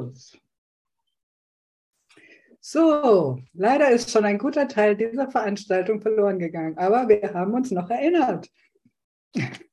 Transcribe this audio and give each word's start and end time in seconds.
Markus. 0.00 0.36
So, 2.62 3.38
leider 3.54 3.90
ist 3.90 4.10
schon 4.10 4.24
ein 4.24 4.38
guter 4.38 4.68
Teil 4.68 4.94
dieser 4.96 5.30
Veranstaltung 5.30 6.00
verloren 6.00 6.38
gegangen, 6.38 6.76
aber 6.76 7.08
wir 7.08 7.32
haben 7.32 7.54
uns 7.54 7.70
noch 7.70 7.90
erinnert. 7.90 8.48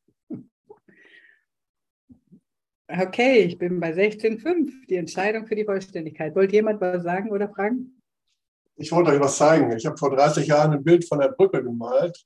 Okay, 2.89 3.39
ich 3.39 3.57
bin 3.57 3.81
bei 3.81 3.91
16.5, 3.91 4.87
die 4.87 4.95
Entscheidung 4.95 5.45
für 5.45 5.57
die 5.57 5.65
Vollständigkeit. 5.65 6.33
Wollt 6.37 6.53
jemand 6.53 6.79
was 6.79 7.03
sagen 7.03 7.31
oder 7.31 7.49
fragen? 7.49 8.01
Ich 8.77 8.93
wollte 8.93 9.11
euch 9.11 9.19
was 9.19 9.35
zeigen. 9.35 9.69
Ich 9.75 9.85
habe 9.85 9.97
vor 9.97 10.15
30 10.15 10.47
Jahren 10.47 10.71
ein 10.71 10.85
Bild 10.85 11.05
von 11.05 11.19
der 11.19 11.27
Brücke 11.27 11.61
gemalt 11.61 12.25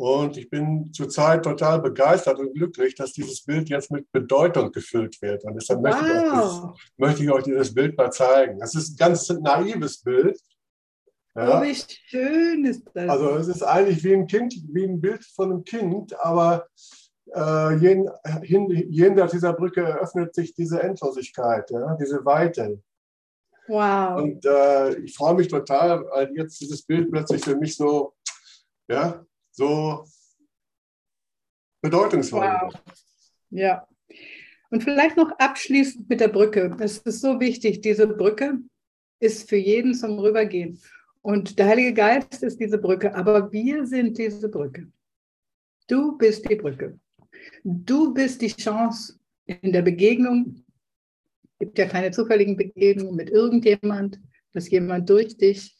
und 0.00 0.38
ich 0.38 0.48
bin 0.48 0.90
zurzeit 0.94 1.42
total 1.42 1.78
begeistert 1.82 2.38
und 2.38 2.54
glücklich, 2.54 2.94
dass 2.94 3.12
dieses 3.12 3.44
Bild 3.44 3.68
jetzt 3.68 3.90
mit 3.90 4.10
Bedeutung 4.10 4.72
gefüllt 4.72 5.20
wird. 5.20 5.44
Und 5.44 5.56
deshalb 5.56 5.80
wow. 5.80 5.90
möchte, 5.90 6.06
ich 6.06 6.22
dieses, 6.32 6.62
möchte, 6.96 7.22
ich 7.22 7.30
euch 7.30 7.44
dieses 7.44 7.74
Bild 7.74 7.98
mal 7.98 8.10
zeigen. 8.10 8.58
Das 8.60 8.74
ist 8.74 8.92
ein 8.92 8.96
ganz 8.96 9.28
naives 9.28 10.02
Bild. 10.02 10.40
Ja. 11.36 11.60
Oh, 11.60 11.62
wie 11.62 11.74
schön 11.74 12.64
ist 12.64 12.84
das. 12.94 13.10
Also 13.10 13.36
es 13.36 13.48
ist 13.48 13.62
eigentlich 13.62 14.02
wie 14.02 14.14
ein 14.14 14.26
Kind, 14.26 14.54
wie 14.72 14.84
ein 14.84 15.02
Bild 15.02 15.22
von 15.22 15.52
einem 15.52 15.64
Kind, 15.64 16.18
aber 16.18 16.66
äh, 17.34 17.74
jen, 17.74 18.08
hin, 18.40 18.70
jenseits 18.88 19.32
dieser 19.32 19.52
Brücke 19.52 19.82
eröffnet 19.82 20.34
sich 20.34 20.54
diese 20.54 20.82
Endlosigkeit, 20.82 21.70
ja, 21.70 21.94
diese 22.00 22.24
Weite. 22.24 22.82
Wow. 23.68 24.22
Und 24.22 24.46
äh, 24.46 24.94
ich 25.00 25.14
freue 25.14 25.34
mich 25.34 25.48
total, 25.48 26.06
weil 26.06 26.32
jetzt 26.36 26.58
dieses 26.58 26.80
Bild 26.86 27.10
plötzlich 27.10 27.44
für 27.44 27.56
mich 27.56 27.76
so, 27.76 28.14
ja, 28.88 29.26
so 29.60 30.04
bedeutungsvoll. 31.82 32.46
Wow. 32.46 32.72
Ja. 33.50 33.86
Und 34.70 34.82
vielleicht 34.82 35.16
noch 35.16 35.32
abschließend 35.38 36.08
mit 36.08 36.20
der 36.20 36.28
Brücke. 36.28 36.76
Es 36.80 36.98
ist 36.98 37.20
so 37.20 37.40
wichtig, 37.40 37.80
diese 37.80 38.06
Brücke 38.06 38.58
ist 39.18 39.48
für 39.48 39.56
jeden 39.56 39.94
zum 39.94 40.18
Rübergehen. 40.18 40.80
Und 41.22 41.58
der 41.58 41.66
Heilige 41.66 41.92
Geist 41.92 42.42
ist 42.42 42.58
diese 42.58 42.78
Brücke, 42.78 43.14
aber 43.14 43.52
wir 43.52 43.86
sind 43.86 44.16
diese 44.16 44.48
Brücke. 44.48 44.90
Du 45.88 46.16
bist 46.16 46.48
die 46.48 46.56
Brücke. 46.56 46.98
Du 47.64 48.14
bist 48.14 48.40
die 48.40 48.54
Chance 48.54 49.18
in 49.44 49.72
der 49.72 49.82
Begegnung. 49.82 50.64
Es 51.58 51.66
gibt 51.66 51.78
ja 51.78 51.86
keine 51.86 52.10
zufälligen 52.12 52.56
Begegnungen 52.56 53.16
mit 53.16 53.28
irgendjemand, 53.28 54.18
dass 54.52 54.70
jemand 54.70 55.10
durch 55.10 55.36
dich 55.36 55.76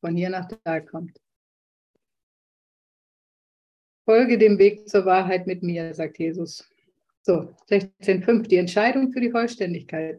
von 0.00 0.16
hier 0.16 0.30
nach 0.30 0.48
da 0.64 0.80
kommt. 0.80 1.18
Folge 4.08 4.38
dem 4.38 4.58
Weg 4.58 4.88
zur 4.88 5.04
Wahrheit 5.04 5.46
mit 5.46 5.62
mir, 5.62 5.92
sagt 5.92 6.18
Jesus. 6.18 6.66
So, 7.20 7.54
16.5, 7.68 8.48
die 8.48 8.56
Entscheidung 8.56 9.12
für 9.12 9.20
die 9.20 9.30
Vollständigkeit. 9.30 10.18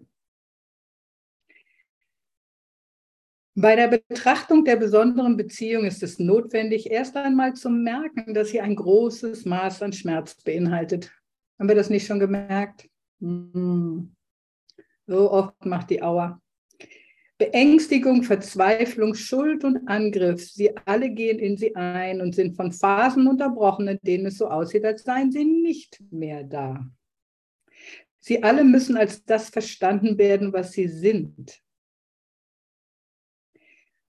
Bei 3.55 3.75
der 3.75 3.87
Betrachtung 3.87 4.63
der 4.63 4.75
besonderen 4.75 5.37
Beziehung 5.37 5.85
ist 5.85 6.03
es 6.03 6.19
notwendig, 6.19 6.91
erst 6.91 7.15
einmal 7.15 7.55
zu 7.55 7.71
merken, 7.71 8.35
dass 8.35 8.49
sie 8.49 8.61
ein 8.61 8.75
großes 8.75 9.45
Maß 9.45 9.81
an 9.81 9.91
Schmerz 9.91 10.35
beinhaltet. 10.35 11.11
Haben 11.57 11.69
wir 11.69 11.75
das 11.75 11.89
nicht 11.89 12.05
schon 12.05 12.19
gemerkt? 12.19 12.87
Hm. 13.21 14.15
So 15.07 15.31
oft 15.31 15.65
macht 15.65 15.89
die 15.89 16.03
Auer. 16.03 16.39
Beängstigung, 17.39 18.23
Verzweiflung, 18.23 19.15
Schuld 19.15 19.63
und 19.63 19.87
Angriff, 19.87 20.51
sie 20.51 20.75
alle 20.85 21.09
gehen 21.09 21.39
in 21.39 21.55
sie 21.55 21.73
ein 21.73 22.19
und 22.19 22.35
sind 22.35 22.57
von 22.57 22.73
Phasen 22.73 23.27
unterbrochen, 23.27 23.87
in 23.87 23.99
denen 24.01 24.25
es 24.25 24.37
so 24.37 24.49
aussieht, 24.49 24.83
als 24.83 25.03
seien 25.03 25.31
sie 25.31 25.45
nicht 25.45 26.03
mehr 26.11 26.43
da. 26.43 26.85
Sie 28.19 28.43
alle 28.43 28.65
müssen 28.65 28.97
als 28.97 29.23
das 29.23 29.49
verstanden 29.49 30.17
werden, 30.17 30.51
was 30.51 30.73
sie 30.73 30.89
sind. 30.89 31.61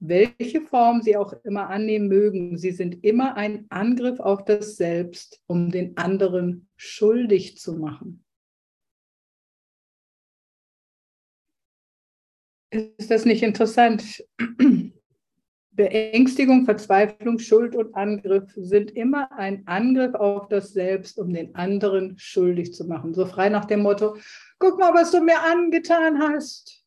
Welche 0.00 0.62
Form 0.62 1.00
sie 1.00 1.16
auch 1.16 1.32
immer 1.44 1.70
annehmen 1.70 2.08
mögen, 2.08 2.58
sie 2.58 2.72
sind 2.72 3.04
immer 3.04 3.36
ein 3.36 3.66
Angriff 3.68 4.18
auf 4.18 4.44
das 4.44 4.74
Selbst, 4.74 5.40
um 5.46 5.70
den 5.70 5.96
anderen 5.96 6.69
schuldig 6.74 7.58
zu 7.58 7.74
machen. 7.74 8.24
Ist 12.70 13.10
das 13.10 13.25
nicht 13.25 13.42
interessant? 13.42 14.25
Beängstigung, 15.72 16.64
Verzweiflung, 16.64 17.38
Schuld 17.38 17.75
und 17.75 17.94
Angriff 17.94 18.53
sind 18.56 18.91
immer 18.92 19.32
ein 19.32 19.66
Angriff 19.66 20.14
auf 20.14 20.48
das 20.48 20.72
Selbst, 20.72 21.19
um 21.19 21.32
den 21.32 21.54
anderen 21.54 22.19
schuldig 22.19 22.75
zu 22.75 22.84
machen. 22.86 23.14
So 23.14 23.26
frei 23.26 23.48
nach 23.48 23.64
dem 23.64 23.81
Motto, 23.81 24.16
guck 24.58 24.78
mal, 24.78 24.92
was 24.94 25.10
du 25.10 25.20
mir 25.20 25.41
angetan 25.41 26.20
hast. 26.20 26.84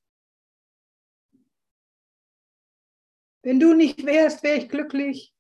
Wenn 3.42 3.60
du 3.60 3.74
nicht 3.74 4.06
wärst, 4.06 4.44
wäre 4.44 4.58
ich 4.58 4.70
glücklich. 4.70 5.34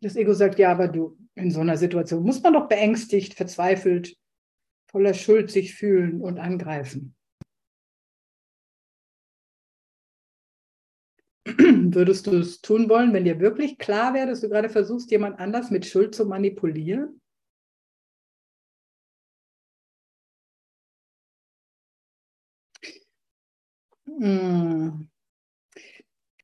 Das 0.00 0.16
Ego 0.16 0.32
sagt, 0.32 0.58
ja, 0.58 0.72
aber 0.72 0.88
du, 0.88 1.16
in 1.36 1.50
so 1.50 1.60
einer 1.60 1.76
Situation 1.76 2.22
muss 2.24 2.42
man 2.42 2.54
doch 2.54 2.68
beängstigt, 2.68 3.34
verzweifelt, 3.34 4.16
voller 4.90 5.14
Schuld 5.14 5.50
sich 5.50 5.74
fühlen 5.74 6.20
und 6.20 6.38
angreifen. 6.38 7.14
Würdest 11.46 12.26
du 12.26 12.36
es 12.38 12.60
tun 12.60 12.88
wollen, 12.88 13.12
wenn 13.12 13.24
dir 13.24 13.38
wirklich 13.38 13.78
klar 13.78 14.14
wäre, 14.14 14.26
dass 14.28 14.40
du 14.40 14.48
gerade 14.48 14.68
versuchst, 14.68 15.10
jemand 15.10 15.38
anders 15.38 15.70
mit 15.70 15.86
Schuld 15.86 16.14
zu 16.14 16.24
manipulieren? 16.26 17.20
Hm. 24.06 25.08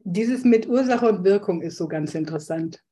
Dieses 0.05 0.45
mit 0.45 0.67
Ursache 0.69 1.09
und 1.09 1.25
Wirkung 1.25 1.63
ist 1.63 1.77
so 1.77 1.89
ganz 1.89 2.15
interessant. 2.15 2.83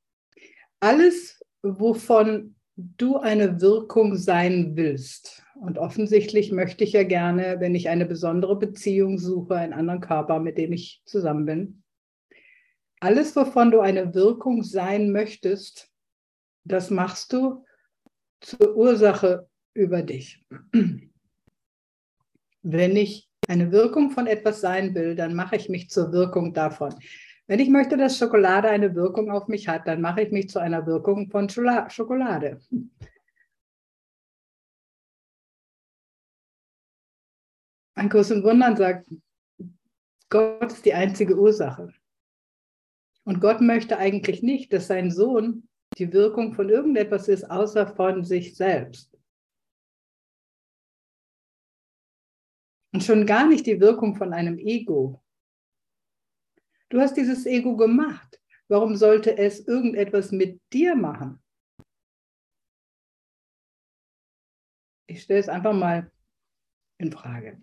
Alles, 0.81 1.40
wovon 1.63 2.55
du 2.77 3.19
eine 3.19 3.61
Wirkung 3.61 4.17
sein 4.17 4.77
willst, 4.77 5.43
und 5.61 5.77
offensichtlich 5.77 6.53
möchte 6.53 6.85
ich 6.85 6.93
ja 6.93 7.03
gerne, 7.03 7.57
wenn 7.59 7.75
ich 7.75 7.91
eine 7.91 8.07
besondere 8.07 8.59
Beziehung 8.59 9.19
suche, 9.19 9.57
einen 9.57 9.75
anderen 9.75 10.01
Körper, 10.01 10.41
mit 10.41 10.57
dem 10.57 10.73
ich 10.73 11.03
zusammen 11.05 11.45
bin, 11.45 11.83
alles, 13.01 13.37
wovon 13.37 13.71
du 13.71 13.81
eine 13.81 14.15
Wirkung 14.15 14.63
sein 14.63 15.13
möchtest, 15.13 15.91
das 16.65 16.91
machst 16.91 17.33
du 17.33 17.65
zur 18.41 18.75
Ursache 18.75 19.49
über 19.75 20.03
dich. 20.03 20.45
Wenn 22.63 22.97
ich 22.97 23.29
eine 23.49 23.73
Wirkung 23.73 24.11
von 24.11 24.27
etwas 24.27 24.61
sein 24.61 24.95
will, 24.95 25.15
dann 25.15 25.35
mache 25.35 25.57
ich 25.57 25.69
mich 25.69 25.91
zur 25.91 26.13
Wirkung 26.13 26.55
davon. 26.55 26.95
Wenn 27.51 27.59
ich 27.59 27.69
möchte, 27.69 27.97
dass 27.97 28.17
Schokolade 28.17 28.69
eine 28.69 28.95
Wirkung 28.95 29.33
auf 29.33 29.49
mich 29.49 29.67
hat, 29.67 29.89
dann 29.89 30.01
mache 30.01 30.23
ich 30.23 30.31
mich 30.31 30.49
zu 30.49 30.61
einer 30.61 30.87
Wirkung 30.87 31.29
von 31.33 31.49
Schokolade. 31.49 32.61
Ein 37.97 38.09
Kurs 38.09 38.31
in 38.31 38.45
Wundern 38.45 38.77
sagt, 38.77 39.13
Gott 40.29 40.71
ist 40.71 40.85
die 40.85 40.95
einzige 40.95 41.37
Ursache. 41.37 41.93
Und 43.25 43.41
Gott 43.41 43.61
möchte 43.61 43.99
eigentlich 43.99 44.45
nicht, 44.45 44.73
dass 44.73 44.87
sein 44.87 45.11
Sohn 45.11 45.69
die 45.99 46.13
Wirkung 46.13 46.55
von 46.55 46.69
irgendetwas 46.69 47.27
ist, 47.27 47.51
außer 47.51 47.89
von 47.97 48.23
sich 48.23 48.55
selbst. 48.55 49.19
Und 52.93 53.03
schon 53.03 53.27
gar 53.27 53.49
nicht 53.49 53.67
die 53.67 53.81
Wirkung 53.81 54.15
von 54.15 54.33
einem 54.33 54.57
Ego. 54.57 55.21
Du 56.91 57.01
hast 57.01 57.17
dieses 57.17 57.47
Ego 57.47 57.77
gemacht. 57.77 58.41
Warum 58.69 58.97
sollte 58.97 59.39
es 59.39 59.67
irgendetwas 59.67 60.33
mit 60.33 60.61
dir 60.73 60.95
machen? 60.95 61.41
Ich 65.07 65.23
stelle 65.23 65.41
es 65.41 65.49
einfach 65.49 65.73
mal 65.73 66.11
in 66.99 67.11
Frage. 67.11 67.61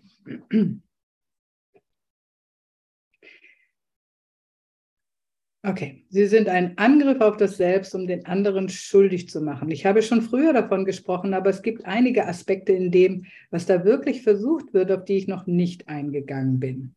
Okay, 5.64 6.04
Sie 6.08 6.26
sind 6.26 6.48
ein 6.48 6.78
Angriff 6.78 7.20
auf 7.20 7.36
das 7.36 7.56
Selbst, 7.56 7.94
um 7.94 8.06
den 8.06 8.24
anderen 8.26 8.68
schuldig 8.68 9.28
zu 9.28 9.40
machen. 9.40 9.70
Ich 9.70 9.84
habe 9.84 10.02
schon 10.02 10.22
früher 10.22 10.52
davon 10.52 10.84
gesprochen, 10.84 11.34
aber 11.34 11.50
es 11.50 11.62
gibt 11.62 11.84
einige 11.84 12.26
Aspekte 12.26 12.72
in 12.72 12.90
dem, 12.90 13.26
was 13.50 13.66
da 13.66 13.84
wirklich 13.84 14.22
versucht 14.22 14.72
wird, 14.72 14.90
auf 14.92 15.04
die 15.04 15.16
ich 15.16 15.26
noch 15.26 15.46
nicht 15.46 15.88
eingegangen 15.88 16.60
bin. 16.60 16.94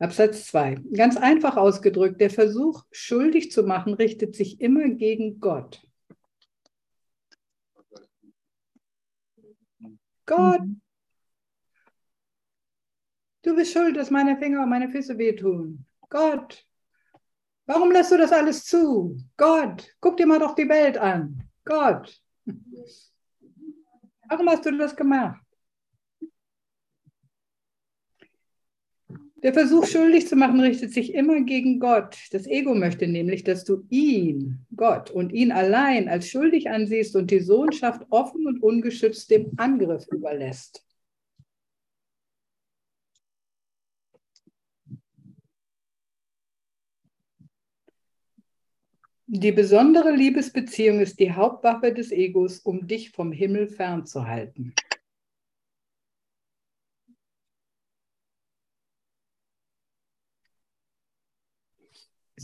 Absatz 0.00 0.46
2. 0.46 0.76
Ganz 0.92 1.16
einfach 1.16 1.56
ausgedrückt, 1.56 2.20
der 2.20 2.30
Versuch, 2.30 2.84
schuldig 2.90 3.52
zu 3.52 3.62
machen, 3.62 3.94
richtet 3.94 4.34
sich 4.34 4.60
immer 4.60 4.88
gegen 4.88 5.38
Gott. 5.40 5.86
Gott, 10.26 10.62
du 13.42 13.54
bist 13.54 13.72
schuld, 13.72 13.96
dass 13.96 14.10
meine 14.10 14.36
Finger 14.38 14.62
und 14.62 14.70
meine 14.70 14.90
Füße 14.90 15.18
wehtun. 15.18 15.84
Gott, 16.08 16.66
Warum 17.70 17.92
lässt 17.92 18.10
du 18.10 18.18
das 18.18 18.32
alles 18.32 18.64
zu? 18.64 19.16
Gott, 19.36 19.94
guck 20.00 20.16
dir 20.16 20.26
mal 20.26 20.40
doch 20.40 20.56
die 20.56 20.68
Welt 20.68 20.98
an. 20.98 21.40
Gott. 21.64 22.20
Warum 24.28 24.48
hast 24.48 24.66
du 24.66 24.76
das 24.76 24.96
gemacht? 24.96 25.40
Der 29.42 29.54
Versuch, 29.54 29.86
schuldig 29.86 30.28
zu 30.28 30.36
machen, 30.36 30.60
richtet 30.60 30.92
sich 30.92 31.14
immer 31.14 31.40
gegen 31.40 31.80
Gott. 31.80 32.16
Das 32.30 32.46
Ego 32.46 32.74
möchte 32.74 33.06
nämlich, 33.06 33.42
dass 33.42 33.64
du 33.64 33.86
ihn, 33.88 34.66
Gott 34.76 35.10
und 35.10 35.32
ihn 35.32 35.50
allein 35.50 36.08
als 36.08 36.28
schuldig 36.28 36.68
ansiehst 36.68 37.16
und 37.16 37.30
die 37.30 37.40
Sohnschaft 37.40 38.06
offen 38.10 38.46
und 38.46 38.62
ungeschützt 38.62 39.30
dem 39.30 39.52
Angriff 39.56 40.06
überlässt. 40.08 40.84
Die 49.26 49.52
besondere 49.52 50.10
Liebesbeziehung 50.10 51.00
ist 51.00 51.18
die 51.18 51.32
Hauptwaffe 51.32 51.94
des 51.94 52.10
Egos, 52.10 52.58
um 52.58 52.86
dich 52.86 53.10
vom 53.10 53.32
Himmel 53.32 53.68
fernzuhalten. 53.68 54.74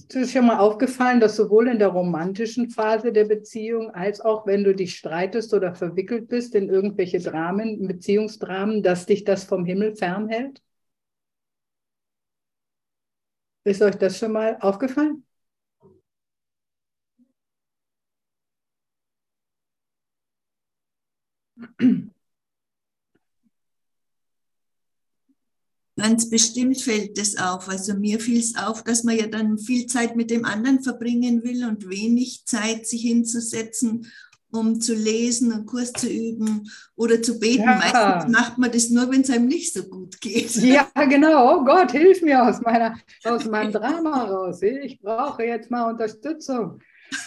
Ist 0.09 0.15
dir 0.15 0.27
schon 0.29 0.47
mal 0.47 0.59
aufgefallen, 0.59 1.19
dass 1.19 1.35
sowohl 1.35 1.67
in 1.69 1.79
der 1.81 1.89
romantischen 1.89 2.71
Phase 2.71 3.13
der 3.13 3.25
Beziehung 3.25 3.91
als 3.91 4.21
auch 4.21 4.47
wenn 4.47 4.63
du 4.63 4.73
dich 4.75 4.97
streitest 4.97 5.53
oder 5.53 5.75
verwickelt 5.75 6.29
bist 6.29 6.55
in 6.55 6.69
irgendwelche 6.69 7.19
Dramen, 7.19 7.87
Beziehungsdramen, 7.89 8.83
dass 8.85 9.07
dich 9.07 9.25
das 9.25 9.45
vom 9.45 9.65
Himmel 9.65 9.97
fernhält? 9.97 10.63
Ist 13.65 13.83
euch 13.83 13.97
das 13.97 14.19
schon 14.19 14.33
mal 14.33 14.57
aufgefallen? 14.61 15.23
Ganz 25.99 26.29
bestimmt 26.29 26.79
fällt 26.81 27.19
es 27.19 27.39
auf. 27.39 27.69
Also 27.69 27.95
mir 27.95 28.21
fiel 28.21 28.39
es 28.39 28.55
auf, 28.57 28.85
dass 28.85 29.03
man 29.03 29.17
ja 29.17 29.27
dann 29.27 29.57
viel 29.57 29.87
Zeit 29.87 30.15
mit 30.15 30.31
dem 30.31 30.45
anderen 30.45 30.83
verbringen 30.83 31.43
will 31.43 31.65
und 31.67 31.89
wenig 31.89 32.45
Zeit, 32.45 32.87
sich 32.87 33.01
hinzusetzen, 33.01 34.07
um 34.51 34.79
zu 34.79 34.95
lesen, 34.95 35.53
einen 35.53 35.65
Kurs 35.65 35.93
zu 35.93 36.07
üben 36.07 36.71
oder 36.97 37.23
zu 37.23 37.39
beten. 37.39 37.63
Ja. 37.63 37.77
Meistens 37.77 38.33
macht 38.33 38.59
man 38.59 38.71
das 38.71 38.91
nur, 38.91 39.11
wenn 39.11 39.23
es 39.23 39.31
einem 39.31 39.47
nicht 39.49 39.73
so 39.73 39.85
gut 39.85 40.21
geht. 40.21 40.55
Ja, 40.57 40.87
genau. 41.09 41.57
Oh 41.57 41.65
Gott, 41.65 41.93
hilf 41.93 42.21
mir 42.21 42.45
aus, 42.45 42.61
meiner, 42.61 42.99
aus 43.25 43.47
meinem 43.47 43.73
Drama 43.73 44.25
raus. 44.25 44.61
Ich 44.63 45.01
brauche 45.01 45.45
jetzt 45.45 45.71
mal 45.71 45.91
Unterstützung. 45.91 46.79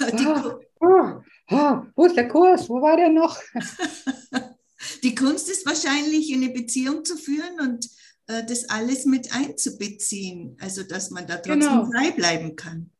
Oh, 0.01 0.59
oh, 0.81 1.21
oh, 1.49 1.81
wo 1.95 2.05
ist 2.05 2.15
der 2.15 2.27
Kurs? 2.27 2.69
Wo 2.69 2.81
war 2.81 2.97
der 2.97 3.09
noch? 3.09 3.37
Die 5.03 5.15
Kunst 5.15 5.49
ist 5.49 5.65
wahrscheinlich, 5.65 6.33
eine 6.33 6.49
Beziehung 6.49 7.03
zu 7.03 7.17
führen 7.17 7.59
und 7.59 7.89
äh, 8.29 8.45
das 8.45 8.69
alles 8.69 9.05
mit 9.05 9.35
einzubeziehen, 9.35 10.55
also 10.61 10.83
dass 10.83 11.09
man 11.09 11.25
da 11.27 11.35
trotzdem 11.37 11.59
genau. 11.59 11.85
frei 11.85 12.11
bleiben 12.11 12.55
kann. 12.55 12.91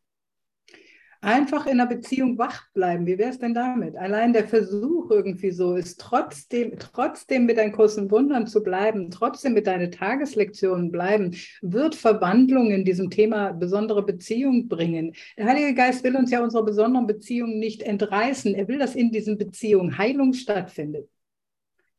Einfach 1.22 1.66
in 1.66 1.74
einer 1.74 1.86
Beziehung 1.86 2.38
wach 2.38 2.72
bleiben. 2.74 3.06
Wie 3.06 3.18
wäre 3.18 3.32
es 3.32 3.40
denn 3.40 3.54
damit? 3.54 3.98
Allein 3.98 4.32
der 4.32 4.48
Versuch 4.48 5.12
irgendwie 5.12 5.52
so 5.52 5.76
ist, 5.76 6.00
trotzdem, 6.00 6.80
trotzdem 6.80 7.46
mit 7.46 7.58
deinen 7.58 7.74
großen 7.74 8.10
Wundern 8.10 8.48
zu 8.48 8.64
bleiben, 8.64 9.12
trotzdem 9.12 9.54
mit 9.54 9.68
deinen 9.68 9.92
Tageslektionen 9.92 10.94
bleiben, 10.94 11.36
wird 11.62 11.96
Verwandlung 11.96 12.72
in 12.72 12.86
diesem 12.86 13.10
Thema 13.10 13.52
besondere 13.52 14.06
Beziehung 14.06 14.70
bringen. 14.70 15.14
Der 15.38 15.48
Heilige 15.48 15.74
Geist 15.74 16.06
will 16.06 16.16
uns 16.16 16.32
ja 16.32 16.42
unsere 16.42 16.64
besonderen 16.64 17.06
Beziehungen 17.06 17.60
nicht 17.60 17.84
entreißen. 17.84 18.56
Er 18.56 18.70
will, 18.70 18.80
dass 18.80 18.96
in 18.96 19.12
diesen 19.12 19.38
Beziehungen 19.38 19.98
Heilung 19.98 20.32
stattfindet. 20.32 21.10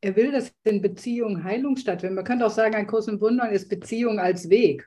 Er 0.02 0.16
will, 0.16 0.32
dass 0.32 0.52
in 0.64 0.80
Beziehungen 0.80 1.44
Heilung 1.44 1.76
stattfindet. 1.76 2.16
Man 2.16 2.24
könnte 2.24 2.46
auch 2.46 2.50
sagen, 2.50 2.74
ein 2.74 2.86
Kurs 2.86 3.08
in 3.08 3.20
Wundern 3.20 3.52
ist 3.52 3.68
Beziehung 3.68 4.18
als 4.18 4.48
Weg. 4.48 4.86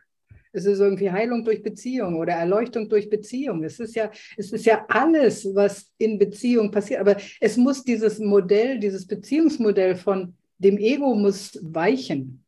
Es 0.56 0.66
ist 0.66 0.80
irgendwie 0.80 1.12
Heilung 1.12 1.44
durch 1.44 1.64
Beziehung 1.64 2.16
oder 2.16 2.34
Erleuchtung 2.34 2.88
durch 2.88 3.10
Beziehung. 3.10 3.64
Es 3.64 3.80
ist 3.80 3.96
ja, 3.96 4.12
es 4.38 4.52
ist 4.52 4.66
ja 4.66 4.86
alles, 4.88 5.48
was 5.54 5.92
in 5.98 6.20
Beziehung 6.20 6.70
passiert. 6.70 7.00
Aber 7.00 7.18
es 7.40 7.58
muss 7.58 7.84
dieses 7.84 8.20
Modell, 8.20 8.80
dieses 8.80 9.08
Beziehungsmodell 9.08 9.96
von 9.96 10.36
dem 10.60 10.78
Ego 10.78 11.16
muss 11.16 11.60
weichen 11.62 12.44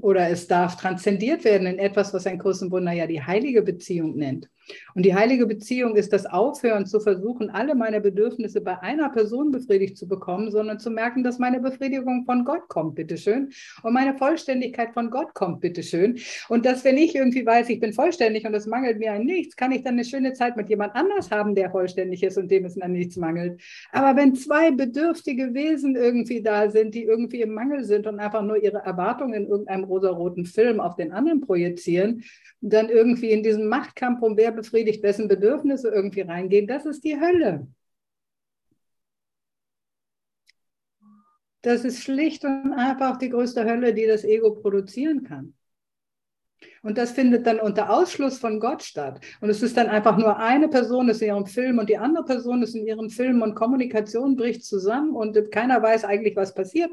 oder 0.00 0.30
es 0.30 0.48
darf 0.48 0.76
transzendiert 0.76 1.44
werden 1.44 1.66
in 1.66 1.78
etwas, 1.78 2.12
was 2.12 2.26
ein 2.26 2.38
Kurs 2.38 2.62
im 2.62 2.70
Wunder 2.70 2.92
ja 2.92 3.06
die 3.06 3.22
heilige 3.22 3.62
Beziehung 3.62 4.16
nennt. 4.16 4.48
Und 4.94 5.04
die 5.04 5.14
heilige 5.14 5.46
Beziehung 5.46 5.96
ist 5.96 6.12
das 6.12 6.26
Aufhören 6.26 6.86
zu 6.86 7.00
versuchen, 7.00 7.50
alle 7.50 7.74
meine 7.74 8.00
Bedürfnisse 8.00 8.60
bei 8.60 8.78
einer 8.80 9.10
Person 9.10 9.50
befriedigt 9.50 9.96
zu 9.96 10.06
bekommen, 10.06 10.50
sondern 10.50 10.78
zu 10.78 10.90
merken, 10.90 11.22
dass 11.22 11.38
meine 11.38 11.60
Befriedigung 11.60 12.24
von 12.24 12.44
Gott 12.44 12.68
kommt, 12.68 12.94
bitteschön. 12.94 13.50
Und 13.82 13.92
meine 13.92 14.16
Vollständigkeit 14.16 14.92
von 14.92 15.10
Gott 15.10 15.34
kommt, 15.34 15.60
bitteschön. 15.60 16.18
Und 16.48 16.64
dass, 16.66 16.84
wenn 16.84 16.96
ich 16.96 17.14
irgendwie 17.14 17.44
weiß, 17.44 17.68
ich 17.68 17.80
bin 17.80 17.92
vollständig 17.92 18.46
und 18.46 18.54
es 18.54 18.66
mangelt 18.66 18.98
mir 18.98 19.12
an 19.12 19.24
nichts, 19.24 19.56
kann 19.56 19.72
ich 19.72 19.82
dann 19.82 19.94
eine 19.94 20.04
schöne 20.04 20.32
Zeit 20.32 20.56
mit 20.56 20.68
jemand 20.68 20.94
anders 20.94 21.30
haben, 21.30 21.54
der 21.54 21.70
vollständig 21.70 22.22
ist 22.22 22.38
und 22.38 22.50
dem 22.50 22.64
es 22.64 22.80
an 22.80 22.92
nichts 22.92 23.16
mangelt. 23.16 23.60
Aber 23.92 24.16
wenn 24.20 24.34
zwei 24.34 24.70
bedürftige 24.70 25.54
Wesen 25.54 25.96
irgendwie 25.96 26.42
da 26.42 26.70
sind, 26.70 26.94
die 26.94 27.04
irgendwie 27.04 27.42
im 27.42 27.54
Mangel 27.54 27.84
sind 27.84 28.06
und 28.06 28.20
einfach 28.20 28.42
nur 28.42 28.62
ihre 28.62 28.78
Erwartungen 28.78 29.34
in 29.34 29.46
irgendeinem 29.46 29.84
rosaroten 29.84 30.44
Film 30.44 30.80
auf 30.80 30.96
den 30.96 31.12
anderen 31.12 31.40
projizieren, 31.40 32.22
dann 32.60 32.88
irgendwie 32.88 33.30
in 33.30 33.42
diesem 33.42 33.66
Machtkampf 33.66 34.22
um 34.22 34.36
wer 34.36 34.51
befriedigt, 34.52 35.02
wessen 35.02 35.28
Bedürfnisse 35.28 35.88
irgendwie 35.90 36.22
reingehen, 36.22 36.66
das 36.66 36.86
ist 36.86 37.04
die 37.04 37.20
Hölle. 37.20 37.66
Das 41.62 41.84
ist 41.84 42.02
schlicht 42.02 42.44
und 42.44 42.72
einfach 42.72 43.18
die 43.18 43.28
größte 43.30 43.64
Hölle, 43.64 43.94
die 43.94 44.06
das 44.06 44.24
Ego 44.24 44.52
produzieren 44.52 45.22
kann. 45.22 45.54
Und 46.82 46.98
das 46.98 47.12
findet 47.12 47.46
dann 47.46 47.60
unter 47.60 47.90
Ausschluss 47.90 48.38
von 48.38 48.58
Gott 48.58 48.82
statt. 48.82 49.20
Und 49.40 49.50
es 49.50 49.62
ist 49.62 49.76
dann 49.76 49.88
einfach 49.88 50.16
nur 50.16 50.38
eine 50.38 50.68
Person 50.68 51.08
ist 51.08 51.22
in 51.22 51.28
ihrem 51.28 51.46
Film 51.46 51.78
und 51.78 51.88
die 51.88 51.98
andere 51.98 52.24
Person 52.24 52.62
ist 52.62 52.74
in 52.74 52.86
ihrem 52.86 53.10
Film 53.10 53.42
und 53.42 53.54
Kommunikation 53.54 54.36
bricht 54.36 54.64
zusammen 54.64 55.14
und 55.14 55.50
keiner 55.52 55.80
weiß 55.82 56.04
eigentlich, 56.04 56.36
was 56.36 56.54
passiert, 56.54 56.90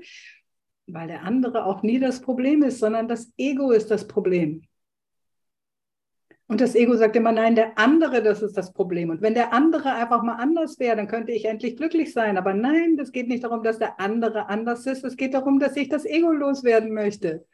weil 0.88 1.08
der 1.08 1.24
andere 1.24 1.66
auch 1.66 1.82
nie 1.84 2.00
das 2.00 2.22
Problem 2.22 2.64
ist, 2.64 2.80
sondern 2.80 3.08
das 3.08 3.32
Ego 3.38 3.72
ist 3.72 3.90
das 3.90 4.08
Problem. 4.08 4.69
Und 6.50 6.62
das 6.62 6.74
Ego 6.74 6.96
sagt 6.96 7.16
immer, 7.16 7.32
nein, 7.32 7.54
der 7.54 7.78
andere, 7.78 8.24
das 8.24 8.42
ist 8.42 8.58
das 8.58 8.74
Problem. 8.74 9.12
Und 9.12 9.22
wenn 9.22 9.36
der 9.36 9.54
andere 9.54 9.94
einfach 9.94 10.24
mal 10.24 10.38
anders 10.38 10.80
wäre, 10.80 10.96
dann 10.96 11.08
könnte 11.08 11.32
ich 11.32 11.46
endlich 11.46 11.78
glücklich 11.78 12.12
sein. 12.12 12.40
Aber 12.40 12.56
nein, 12.56 12.98
das 12.98 13.12
geht 13.12 13.28
nicht 13.28 13.44
darum, 13.44 13.62
dass 13.62 13.78
der 13.78 14.00
andere 14.00 14.50
anders 14.50 14.88
ist. 14.88 15.04
Es 15.04 15.16
geht 15.16 15.36
darum, 15.36 15.60
dass 15.60 15.76
ich 15.76 15.90
das 15.90 16.06
Ego 16.06 16.32
loswerden 16.32 16.92
möchte. 16.92 17.46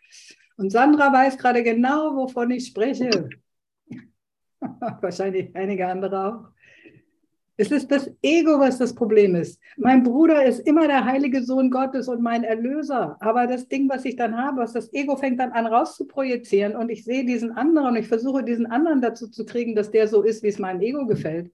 Und 0.55 0.69
Sandra 0.71 1.11
weiß 1.11 1.37
gerade 1.37 1.61
genau, 1.61 2.15
wovon 2.15 2.51
ich 2.51 2.67
spreche. 2.67 3.29
Wahrscheinlich 5.01 5.53
einige 5.53 5.87
andere 5.87 6.27
auch. 6.27 6.54
Es 7.57 7.71
ist 7.71 7.89
das 7.89 8.11
Ego, 8.21 8.59
was 8.59 8.77
das 8.77 8.93
Problem 8.93 9.33
ist. 9.35 9.61
Mein 9.77 10.03
Bruder 10.03 10.43
ist 10.45 10.59
immer 10.67 10.87
der 10.87 11.05
heilige 11.05 11.41
Sohn 11.41 11.71
Gottes 11.71 12.09
und 12.09 12.21
mein 12.21 12.43
Erlöser. 12.43 13.15
Aber 13.21 13.47
das 13.47 13.67
Ding, 13.69 13.87
was 13.87 14.03
ich 14.03 14.17
dann 14.17 14.35
habe, 14.35 14.57
was 14.61 14.73
das 14.73 14.91
Ego 14.93 15.15
fängt 15.15 15.39
dann 15.39 15.53
an 15.53 15.65
rauszuprojizieren 15.65 16.75
und 16.75 16.89
ich 16.89 17.05
sehe 17.05 17.25
diesen 17.25 17.51
anderen 17.51 17.89
und 17.89 17.95
ich 17.95 18.07
versuche 18.09 18.43
diesen 18.43 18.65
anderen 18.65 19.01
dazu 19.01 19.29
zu 19.29 19.45
kriegen, 19.45 19.73
dass 19.73 19.89
der 19.89 20.07
so 20.09 20.21
ist, 20.23 20.43
wie 20.43 20.49
es 20.49 20.59
meinem 20.59 20.81
Ego 20.81 21.05
gefällt. 21.05 21.53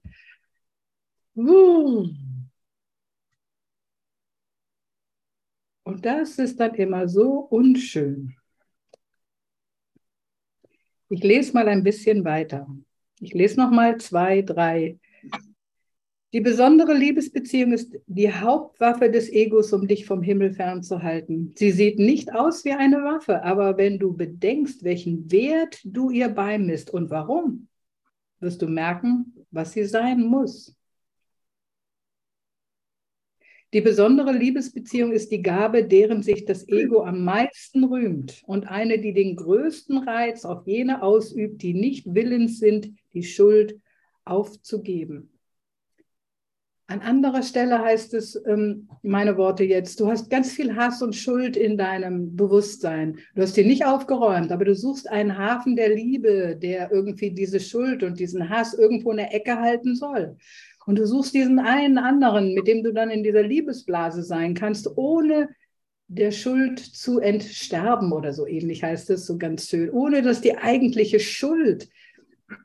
Und 5.84 6.05
das 6.05 6.39
ist 6.39 6.60
dann 6.60 6.74
immer 6.75 7.08
so 7.08 7.39
unschön. 7.39 8.36
Ich 11.10 11.22
lese 11.24 11.53
mal 11.53 11.67
ein 11.67 11.84
bisschen 11.84 12.25
weiter. 12.25 12.67
Ich 13.20 13.34
lese 13.34 13.60
noch 13.60 13.70
mal 13.70 13.98
zwei, 13.98 14.41
drei 14.41 14.98
die 16.33 16.39
besondere 16.39 16.93
Liebesbeziehung 16.93 17.73
ist 17.73 17.97
die 18.07 18.31
Hauptwaffe 18.31 19.09
des 19.09 19.29
Egos, 19.29 19.73
um 19.73 19.88
dich 19.88 20.05
vom 20.05 20.21
Himmel 20.21 20.53
fernzuhalten. 20.53 21.53
Sie 21.57 21.71
sieht 21.71 22.00
nicht 22.00 22.33
aus 22.33 22.63
wie 22.63 22.71
eine 22.71 23.03
Waffe, 23.03 23.43
aber 23.43 23.77
wenn 23.77 24.00
du 24.00 24.15
bedenkst, 24.15 24.83
welchen 24.83 25.29
Wert 25.29 25.81
du 25.83 26.09
ihr 26.09 26.29
beimisst 26.29 26.89
und 26.89 27.09
warum, 27.09 27.67
wirst 28.39 28.61
du 28.61 28.67
merken, 28.67 29.33
was 29.51 29.73
sie 29.73 29.83
sein 29.83 30.21
muss. 30.21 30.75
Die 33.73 33.81
besondere 33.81 34.33
Liebesbeziehung 34.33 35.13
ist 35.13 35.31
die 35.31 35.41
Gabe, 35.41 35.85
deren 35.85 36.23
sich 36.23 36.45
das 36.45 36.67
Ego 36.67 37.03
am 37.03 37.23
meisten 37.23 37.85
rühmt 37.85 38.41
und 38.45 38.67
eine, 38.67 39.00
die 39.00 39.13
den 39.13 39.38
größten 39.38 39.97
Reiz 39.97 40.43
auf 40.43 40.67
jene 40.67 41.01
ausübt, 41.01 41.61
die 41.61 41.73
nicht 41.73 42.13
willens 42.13 42.59
sind, 42.59 42.91
die 43.13 43.23
Schuld 43.23 43.79
aufzugeben. 44.25 45.30
An 46.91 47.00
anderer 47.00 47.41
Stelle 47.41 47.79
heißt 47.79 48.13
es, 48.15 48.36
ähm, 48.45 48.89
meine 49.01 49.38
Worte 49.38 49.63
jetzt, 49.63 50.01
du 50.01 50.07
hast 50.07 50.29
ganz 50.29 50.51
viel 50.51 50.75
Hass 50.75 51.01
und 51.01 51.15
Schuld 51.15 51.55
in 51.55 51.77
deinem 51.77 52.36
Bewusstsein. 52.36 53.17
Du 53.33 53.41
hast 53.41 53.57
ihn 53.57 53.67
nicht 53.67 53.86
aufgeräumt, 53.86 54.51
aber 54.51 54.65
du 54.65 54.75
suchst 54.75 55.10
einen 55.10 55.38
Hafen 55.38 55.77
der 55.77 55.95
Liebe, 55.95 56.57
der 56.62 56.91
irgendwie 56.91 57.31
diese 57.31 57.62
Schuld 57.62 58.03
und 58.03 58.19
diesen 58.19 58.50
Hass 58.50 58.74
irgendwo 58.74 59.12
in 59.12 59.17
der 59.17 59.33
Ecke 59.33 59.57
halten 59.57 59.95
soll. 59.95 60.36
Und 60.86 61.00
du 61.00 61.07
suchst 61.07 61.33
diesen 61.33 61.60
einen 61.60 61.98
anderen, 61.98 62.53
mit 62.53 62.67
dem 62.67 62.83
du 62.83 62.91
dann 62.91 63.10
in 63.10 63.24
dieser 63.24 63.43
Liebesblase 63.43 64.21
sein 64.21 64.53
kannst, 64.53 64.89
ohne 64.98 65.48
der 66.10 66.31
Schuld 66.31 66.77
zu 66.77 67.21
entsterben 67.21 68.12
oder 68.12 68.33
so 68.33 68.45
ähnlich 68.45 68.83
heißt 68.83 69.10
es 69.12 69.25
so 69.25 69.38
ganz 69.38 69.69
schön, 69.69 69.89
ohne 69.91 70.21
dass 70.21 70.41
die 70.41 70.57
eigentliche 70.57 71.21
Schuld 71.21 71.88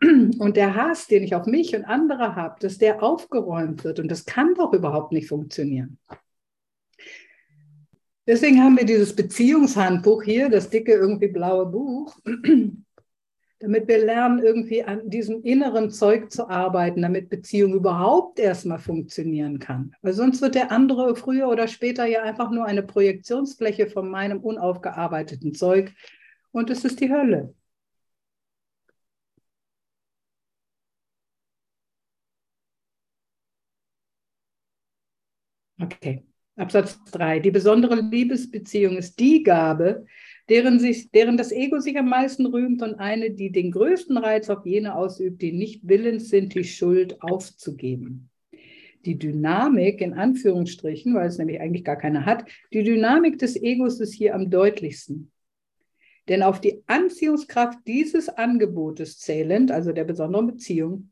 und 0.00 0.56
der 0.56 0.74
Hass, 0.74 1.06
den 1.06 1.22
ich 1.22 1.34
auf 1.34 1.46
mich 1.46 1.74
und 1.74 1.84
andere 1.84 2.36
habe, 2.36 2.56
dass 2.60 2.78
der 2.78 3.02
aufgeräumt 3.02 3.84
wird. 3.84 4.00
Und 4.00 4.10
das 4.10 4.24
kann 4.24 4.54
doch 4.54 4.72
überhaupt 4.72 5.12
nicht 5.12 5.28
funktionieren. 5.28 5.98
Deswegen 8.26 8.60
haben 8.60 8.76
wir 8.76 8.84
dieses 8.84 9.14
Beziehungshandbuch 9.14 10.22
hier, 10.24 10.48
das 10.48 10.68
dicke 10.68 10.92
irgendwie 10.92 11.28
blaue 11.28 11.66
Buch, 11.66 12.18
damit 13.60 13.86
wir 13.86 14.04
lernen, 14.04 14.40
irgendwie 14.40 14.82
an 14.82 15.08
diesem 15.08 15.42
inneren 15.42 15.90
Zeug 15.90 16.32
zu 16.32 16.48
arbeiten, 16.50 17.02
damit 17.02 17.28
Beziehung 17.28 17.74
überhaupt 17.74 18.40
erstmal 18.40 18.80
funktionieren 18.80 19.60
kann. 19.60 19.94
Weil 20.02 20.12
sonst 20.12 20.42
wird 20.42 20.56
der 20.56 20.72
andere 20.72 21.14
früher 21.14 21.48
oder 21.48 21.68
später 21.68 22.04
ja 22.04 22.22
einfach 22.22 22.50
nur 22.50 22.64
eine 22.64 22.82
Projektionsfläche 22.82 23.86
von 23.86 24.10
meinem 24.10 24.40
unaufgearbeiteten 24.40 25.54
Zeug 25.54 25.92
und 26.50 26.68
es 26.70 26.84
ist 26.84 27.00
die 27.00 27.12
Hölle. 27.12 27.54
Okay. 35.80 36.22
Absatz 36.56 36.98
3. 37.10 37.40
Die 37.40 37.50
besondere 37.50 37.96
Liebesbeziehung 38.00 38.96
ist 38.96 39.20
die 39.20 39.42
Gabe, 39.42 40.06
deren, 40.48 40.78
sich, 40.78 41.10
deren 41.10 41.36
das 41.36 41.52
Ego 41.52 41.80
sich 41.80 41.98
am 41.98 42.08
meisten 42.08 42.46
rühmt 42.46 42.82
und 42.82 42.94
eine, 42.94 43.30
die 43.30 43.52
den 43.52 43.70
größten 43.70 44.16
Reiz 44.16 44.48
auf 44.48 44.64
jene 44.64 44.94
ausübt, 44.94 45.42
die 45.42 45.52
nicht 45.52 45.86
willens 45.86 46.30
sind, 46.30 46.54
die 46.54 46.64
Schuld 46.64 47.20
aufzugeben. 47.22 48.30
Die 49.04 49.18
Dynamik, 49.18 50.00
in 50.00 50.14
Anführungsstrichen, 50.14 51.14
weil 51.14 51.28
es 51.28 51.36
nämlich 51.36 51.60
eigentlich 51.60 51.84
gar 51.84 51.96
keine 51.96 52.24
hat, 52.24 52.48
die 52.72 52.82
Dynamik 52.82 53.38
des 53.38 53.54
Egos 53.56 54.00
ist 54.00 54.14
hier 54.14 54.34
am 54.34 54.50
deutlichsten. 54.50 55.30
Denn 56.28 56.42
auf 56.42 56.60
die 56.60 56.82
Anziehungskraft 56.86 57.78
dieses 57.86 58.28
Angebotes 58.28 59.18
zählend, 59.18 59.70
also 59.70 59.92
der 59.92 60.04
besonderen 60.04 60.46
Beziehung, 60.46 61.10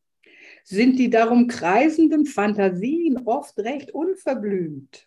sind 0.64 0.98
die 0.98 1.10
darum 1.10 1.46
kreisenden 1.46 2.26
Fantasien 2.26 3.26
oft 3.26 3.58
recht 3.58 3.92
unverblümt. 3.92 5.06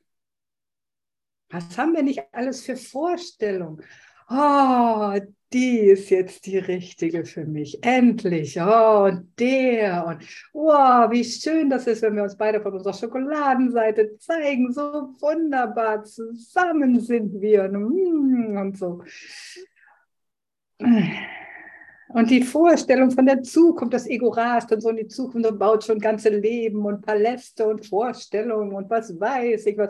Was 1.50 1.78
haben 1.78 1.94
wir 1.94 2.04
nicht 2.04 2.24
alles 2.32 2.64
für 2.64 2.78
Vorstellungen? 2.78 3.84
Oh, 4.30 5.18
die 5.54 5.80
ist 5.80 6.10
jetzt 6.10 6.46
die 6.46 6.58
richtige 6.58 7.24
für 7.26 7.46
mich. 7.46 7.82
Endlich. 7.84 8.60
Oh, 8.60 9.06
und 9.06 9.32
der. 9.40 10.06
Und 10.06 10.24
wow, 10.54 11.10
wie 11.10 11.24
schön 11.24 11.70
das 11.70 11.88
ist, 11.88 12.02
wenn 12.02 12.16
wir 12.16 12.24
uns 12.24 12.36
beide 12.36 12.62
von 12.62 12.74
unserer 12.74 12.94
Schokoladenseite 12.94 14.18
zeigen. 14.18 14.74
So 14.74 14.84
wunderbar 15.22 16.04
zusammen 16.04 17.00
sind 17.00 17.40
wir. 17.40 17.64
Und 17.64 18.74
mm, 18.74 18.76
so. 18.76 19.02
Und 22.10 22.30
die 22.30 22.42
Vorstellung 22.42 23.12
von 23.12 23.26
der 23.26 23.44
Zukunft, 23.44 23.94
das 23.94 24.08
Ego 24.08 24.30
rast 24.30 24.72
und 24.72 24.82
so 24.82 24.90
in 24.90 24.98
die 24.98 25.08
Zukunft 25.08 25.50
und 25.50 25.60
baut 25.60 25.84
schon 25.84 26.00
ganze 26.00 26.30
Leben 26.30 26.86
und 26.86 27.06
Paläste 27.06 27.68
und 27.68 27.86
Vorstellungen 27.86 28.74
und 28.74 28.90
was 28.90 29.20
weiß 29.20 29.66
ich 29.66 29.78
was. 29.78 29.90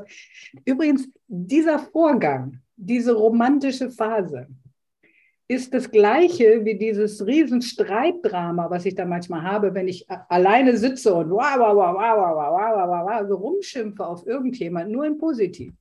Übrigens, 0.66 1.08
dieser 1.28 1.80
Vorgang, 1.80 2.60
diese 2.76 3.14
romantische 3.14 3.92
Phase, 3.92 4.48
ist 5.50 5.74
das 5.74 5.90
gleiche 5.90 6.66
wie 6.66 6.78
dieses 6.78 7.26
Riesenstreitdrama, 7.26 8.70
was 8.70 8.86
ich 8.86 8.96
da 8.96 9.06
manchmal 9.06 9.44
habe, 9.44 9.74
wenn 9.74 9.88
ich 9.88 10.06
alleine 10.28 10.76
sitze 10.76 11.14
und 11.14 11.30
wow, 11.30 11.56
wow, 11.58 11.76
wow, 11.76 11.96
wow, 11.96 12.18
wow, 12.18 12.52
wow, 12.52 12.90
wow, 12.90 13.08
wow, 13.08 13.28
so 13.28 13.36
rumschimpfe 13.36 14.06
auf 14.06 14.28
irgendjemand, 14.28 14.92
nur 14.92 15.06
im 15.06 15.18
Positiv 15.18 15.74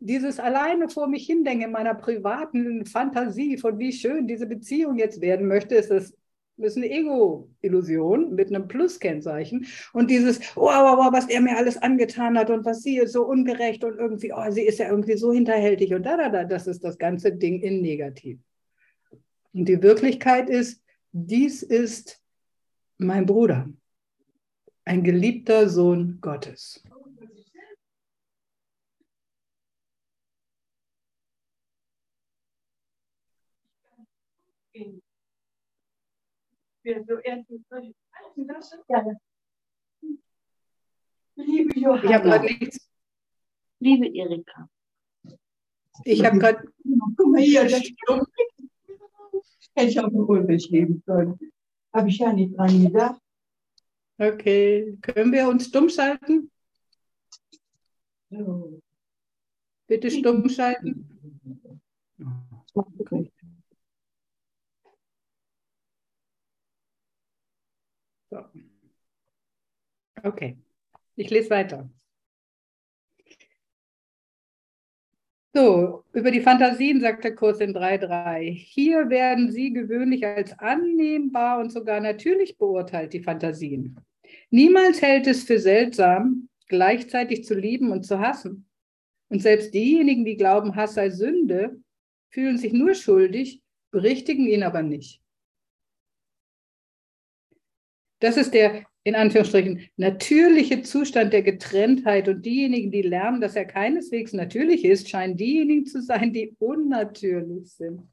dieses 0.00 0.40
alleine 0.40 0.88
vor 0.88 1.06
mich 1.06 1.26
hindenken 1.26 1.66
in 1.66 1.72
meiner 1.72 1.94
privaten 1.94 2.86
Fantasie 2.86 3.58
von 3.58 3.78
wie 3.78 3.92
schön 3.92 4.26
diese 4.26 4.46
Beziehung 4.46 4.96
jetzt 4.98 5.20
werden 5.20 5.46
möchte, 5.46 5.74
ist 5.74 5.90
das 5.90 6.14
ist 6.60 6.76
eine 6.76 6.90
Ego-Illusion 6.90 8.34
mit 8.34 8.48
einem 8.48 8.68
Plus-Kennzeichen. 8.68 9.66
Und 9.94 10.10
dieses, 10.10 10.40
oh, 10.56 10.66
wow, 10.66 10.98
wow, 10.98 11.12
was 11.12 11.28
er 11.28 11.40
mir 11.40 11.56
alles 11.56 11.78
angetan 11.78 12.38
hat 12.38 12.50
und 12.50 12.66
was 12.66 12.82
sie 12.82 12.98
ist 12.98 13.12
so 13.12 13.26
ungerecht 13.26 13.82
und 13.82 13.96
irgendwie, 13.96 14.32
oh, 14.32 14.50
sie 14.50 14.62
ist 14.62 14.78
ja 14.78 14.88
irgendwie 14.88 15.16
so 15.16 15.32
hinterhältig 15.32 15.94
und 15.94 16.04
da, 16.04 16.18
da, 16.18 16.28
da, 16.28 16.44
das 16.44 16.66
ist 16.66 16.84
das 16.84 16.98
ganze 16.98 17.32
Ding 17.32 17.60
in 17.62 17.80
negativ. 17.80 18.38
Und 19.54 19.68
die 19.68 19.82
Wirklichkeit 19.82 20.50
ist, 20.50 20.82
dies 21.12 21.62
ist 21.62 22.20
mein 22.98 23.26
Bruder, 23.26 23.68
ein 24.84 25.02
geliebter 25.02 25.68
Sohn 25.68 26.18
Gottes. 26.20 26.84
Liebe 41.36 41.78
Johanna. 41.78 42.04
Ich 42.04 42.14
habe 42.14 42.24
gerade 42.24 42.44
nichts. 42.44 42.90
Liebe 43.80 44.06
Erika. 44.06 44.68
Ich 46.04 46.24
habe 46.24 46.38
gerade. 46.38 46.72
Guck 47.16 47.32
mal 47.32 47.40
hier, 47.40 47.64
das 47.64 47.82
Hätte 49.74 49.88
ich 49.88 50.00
auch 50.00 50.12
wohl 50.12 50.44
beschreiben 50.44 51.02
können. 51.04 51.38
Habe 51.92 52.08
ich 52.08 52.18
ja 52.18 52.32
nicht 52.32 52.56
dran 52.56 52.82
gedacht. 52.82 53.20
Okay. 54.18 54.98
Können 55.00 55.32
wir 55.32 55.48
uns 55.48 55.66
stumm 55.66 55.88
schalten? 55.88 56.50
So. 58.30 58.80
Bitte 59.86 60.10
stumm 60.10 60.48
schalten. 60.48 61.20
Okay. 62.74 63.32
So. 68.30 68.44
Okay, 70.22 70.56
ich 71.16 71.30
lese 71.30 71.50
weiter. 71.50 71.88
So, 75.52 76.04
über 76.12 76.30
die 76.30 76.42
Fantasien 76.42 77.00
sagt 77.00 77.24
der 77.24 77.34
Kurs 77.34 77.58
in 77.58 77.74
3.3. 77.74 78.52
Hier 78.52 79.10
werden 79.10 79.50
sie 79.50 79.72
gewöhnlich 79.72 80.24
als 80.24 80.56
annehmbar 80.60 81.58
und 81.58 81.72
sogar 81.72 82.00
natürlich 82.00 82.56
beurteilt, 82.56 83.12
die 83.12 83.22
Fantasien. 83.22 83.96
Niemals 84.50 85.02
hält 85.02 85.26
es 85.26 85.42
für 85.42 85.58
seltsam, 85.58 86.48
gleichzeitig 86.68 87.44
zu 87.44 87.54
lieben 87.54 87.90
und 87.90 88.04
zu 88.04 88.20
hassen. 88.20 88.68
Und 89.28 89.42
selbst 89.42 89.74
diejenigen, 89.74 90.24
die 90.24 90.36
glauben, 90.36 90.76
Hass 90.76 90.94
sei 90.94 91.10
Sünde, 91.10 91.80
fühlen 92.28 92.56
sich 92.56 92.72
nur 92.72 92.94
schuldig, 92.94 93.60
berichtigen 93.90 94.46
ihn 94.46 94.62
aber 94.62 94.82
nicht. 94.82 95.20
Das 98.20 98.36
ist 98.36 98.54
der 98.54 98.84
in 99.02 99.14
Anführungsstrichen 99.14 99.88
natürliche 99.96 100.82
Zustand 100.82 101.32
der 101.32 101.42
Getrenntheit. 101.42 102.28
Und 102.28 102.44
diejenigen, 102.44 102.90
die 102.90 103.02
lernen, 103.02 103.40
dass 103.40 103.56
er 103.56 103.64
keineswegs 103.64 104.32
natürlich 104.32 104.84
ist, 104.84 105.08
scheinen 105.08 105.36
diejenigen 105.36 105.86
zu 105.86 106.02
sein, 106.02 106.32
die 106.32 106.54
unnatürlich 106.58 107.72
sind. 107.72 108.08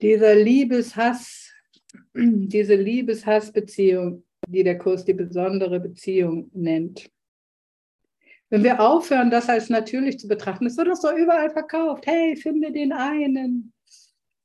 Dieser 0.00 0.34
Liebeshass, 0.34 1.52
diese 2.14 2.76
Liebeshassbeziehung, 2.76 4.24
die 4.48 4.62
der 4.62 4.78
Kurs 4.78 5.04
die 5.04 5.14
besondere 5.14 5.80
Beziehung 5.80 6.50
nennt. 6.54 7.10
Wenn 8.48 8.62
wir 8.62 8.80
aufhören, 8.80 9.30
das 9.30 9.48
als 9.48 9.68
natürlich 9.70 10.20
zu 10.20 10.28
betrachten, 10.28 10.66
es 10.66 10.76
wird 10.76 10.86
doch 10.86 10.94
so 10.94 11.10
überall 11.10 11.50
verkauft. 11.50 12.06
Hey, 12.06 12.36
finde 12.36 12.70
den 12.70 12.92
einen. 12.92 13.72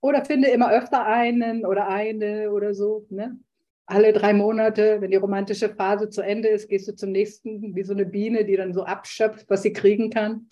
Oder 0.02 0.26
finde 0.26 0.50
immer 0.50 0.72
öfter 0.72 1.06
einen 1.06 1.66
oder 1.66 1.88
eine 1.88 2.52
oder 2.52 2.74
so. 2.74 3.06
Ne? 3.10 3.40
Alle 3.86 4.14
drei 4.14 4.34
Monate, 4.34 5.00
wenn 5.00 5.12
die 5.12 5.18
romantische 5.18 5.70
Phase 5.70 6.10
zu 6.10 6.22
Ende 6.22 6.50
ist, 6.50 6.68
gehst 6.68 6.88
du 6.88 6.96
zum 6.96 7.12
nächsten, 7.12 7.76
wie 7.76 7.84
so 7.84 7.94
eine 7.94 8.06
Biene, 8.06 8.44
die 8.44 8.58
dann 8.58 8.74
so 8.74 8.84
abschöpft, 8.84 9.50
was 9.50 9.62
sie 9.62 9.74
kriegen 9.74 10.10
kann. 10.10 10.48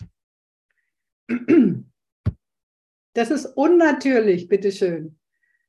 Das 3.12 3.30
ist 3.30 3.46
unnatürlich, 3.46 4.48
bitteschön. 4.48 5.18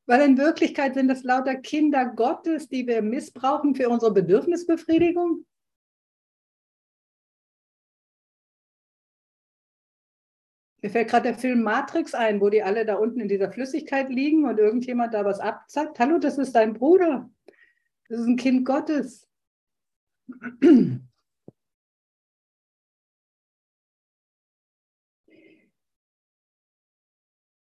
Weil 0.06 0.22
in 0.22 0.38
Wirklichkeit 0.38 0.94
sind 0.94 1.08
das 1.08 1.24
lauter 1.24 1.56
Kinder 1.56 2.06
Gottes, 2.06 2.68
die 2.68 2.86
wir 2.86 3.02
missbrauchen 3.02 3.74
für 3.74 3.90
unsere 3.90 4.14
Bedürfnisbefriedigung. 4.14 5.46
Mir 10.82 10.90
fällt 10.90 11.10
gerade 11.10 11.30
der 11.30 11.38
Film 11.38 11.62
Matrix 11.62 12.14
ein, 12.14 12.42
wo 12.42 12.50
die 12.50 12.64
alle 12.64 12.86
da 12.86 12.96
unten 12.96 13.20
in 13.20 13.28
dieser 13.28 13.52
Flüssigkeit 13.52 14.10
liegen 14.10 14.46
und 14.46 14.58
irgendjemand 14.58 15.14
da 15.14 15.24
was 15.24 15.40
abzackt. 15.40 16.00
Hallo, 16.00 16.18
das 16.18 16.38
ist 16.40 16.54
dein 16.54 16.74
Bruder. 16.74 17.30
Das 18.10 18.20
ist 18.20 18.26
ein 18.28 18.36
Kind 18.36 18.66
Gottes. 18.66 19.28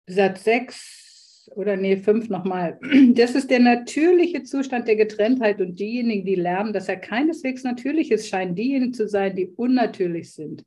Satz 0.07 0.43
6 0.43 0.43
sechs 0.43 1.51
oder 1.55 1.75
nee, 1.75 1.97
fünf 1.97 2.29
nochmal. 2.29 2.79
Das 3.13 3.35
ist 3.35 3.49
der 3.49 3.59
natürliche 3.59 4.43
Zustand 4.43 4.87
der 4.87 4.95
Getrenntheit 4.95 5.61
und 5.61 5.79
diejenigen, 5.79 6.25
die 6.25 6.35
lernen, 6.35 6.73
dass 6.73 6.89
er 6.89 6.97
keineswegs 6.97 7.63
natürlich 7.63 8.11
ist, 8.11 8.27
scheinen 8.29 8.55
diejenigen 8.55 8.93
zu 8.93 9.07
sein, 9.07 9.35
die 9.35 9.47
unnatürlich 9.47 10.33
sind. 10.33 10.63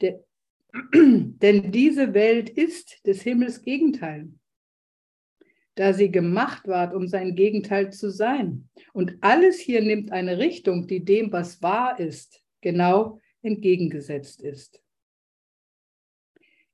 Der, 0.00 0.22
denn 0.94 1.70
diese 1.70 2.14
Welt 2.14 2.48
ist 2.48 3.06
des 3.06 3.22
Himmels 3.22 3.62
Gegenteil, 3.62 4.32
da 5.74 5.92
sie 5.92 6.10
gemacht 6.10 6.66
ward, 6.66 6.94
um 6.94 7.08
sein 7.08 7.34
Gegenteil 7.34 7.92
zu 7.92 8.10
sein. 8.10 8.68
Und 8.92 9.16
alles 9.20 9.58
hier 9.58 9.82
nimmt 9.82 10.12
eine 10.12 10.38
Richtung, 10.38 10.86
die 10.86 11.04
dem, 11.04 11.32
was 11.32 11.62
wahr 11.62 11.98
ist, 12.00 12.42
genau 12.60 13.20
entgegengesetzt 13.42 14.42
ist. 14.42 14.82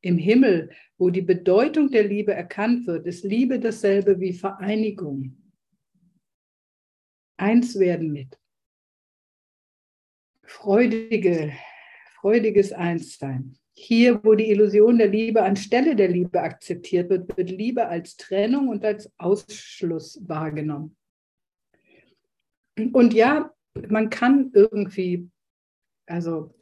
Im 0.00 0.16
Himmel, 0.16 0.70
wo 0.96 1.10
die 1.10 1.22
Bedeutung 1.22 1.90
der 1.90 2.04
Liebe 2.04 2.32
erkannt 2.32 2.86
wird, 2.86 3.06
ist 3.06 3.24
Liebe 3.24 3.58
dasselbe 3.58 4.20
wie 4.20 4.32
Vereinigung. 4.32 5.36
Eins 7.36 7.78
werden 7.78 8.12
mit. 8.12 8.38
Freudige, 10.42 11.52
freudiges 12.20 12.72
Einssein. 12.72 13.58
Hier, 13.80 14.24
wo 14.24 14.34
die 14.34 14.50
Illusion 14.50 14.98
der 14.98 15.06
Liebe 15.06 15.40
anstelle 15.40 15.94
der 15.94 16.08
Liebe 16.08 16.40
akzeptiert 16.40 17.08
wird, 17.10 17.36
wird 17.36 17.48
Liebe 17.48 17.86
als 17.86 18.16
Trennung 18.16 18.68
und 18.68 18.84
als 18.84 19.08
Ausschluss 19.18 20.20
wahrgenommen. 20.26 20.96
Und 22.92 23.14
ja, 23.14 23.54
man 23.88 24.10
kann 24.10 24.50
irgendwie, 24.52 25.30
also 26.06 26.52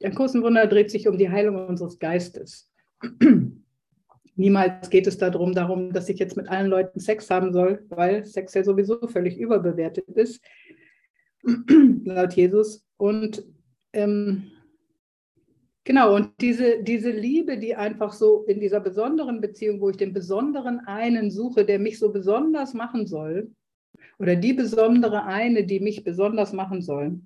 der 0.00 0.12
Kursenwunder 0.12 0.68
dreht 0.68 0.92
sich 0.92 1.08
um 1.08 1.18
die 1.18 1.28
Heilung 1.28 1.66
unseres 1.66 1.98
Geistes. 1.98 2.70
Niemals 4.36 4.90
geht 4.90 5.08
es 5.08 5.18
darum, 5.18 5.54
darum, 5.54 5.92
dass 5.92 6.08
ich 6.08 6.20
jetzt 6.20 6.36
mit 6.36 6.48
allen 6.48 6.70
Leuten 6.70 7.00
Sex 7.00 7.30
haben 7.30 7.52
soll, 7.52 7.84
weil 7.88 8.24
Sex 8.24 8.54
ja 8.54 8.62
sowieso 8.62 9.08
völlig 9.08 9.36
überbewertet 9.38 10.08
ist, 10.10 10.40
laut 12.04 12.32
Jesus. 12.34 12.86
Und 12.96 13.44
ähm, 13.92 14.52
genau, 15.84 16.14
und 16.14 16.32
diese, 16.40 16.82
diese 16.82 17.10
Liebe, 17.10 17.58
die 17.58 17.76
einfach 17.76 18.12
so 18.12 18.44
in 18.44 18.60
dieser 18.60 18.80
besonderen 18.80 19.40
Beziehung, 19.40 19.80
wo 19.80 19.90
ich 19.90 19.96
den 19.96 20.12
besonderen 20.12 20.80
einen 20.80 21.30
suche, 21.30 21.64
der 21.64 21.78
mich 21.78 21.98
so 21.98 22.12
besonders 22.12 22.74
machen 22.74 23.06
soll, 23.06 23.50
oder 24.18 24.36
die 24.36 24.52
besondere 24.52 25.24
eine, 25.24 25.64
die 25.64 25.80
mich 25.80 26.04
besonders 26.04 26.52
machen 26.52 26.82
soll, 26.82 27.20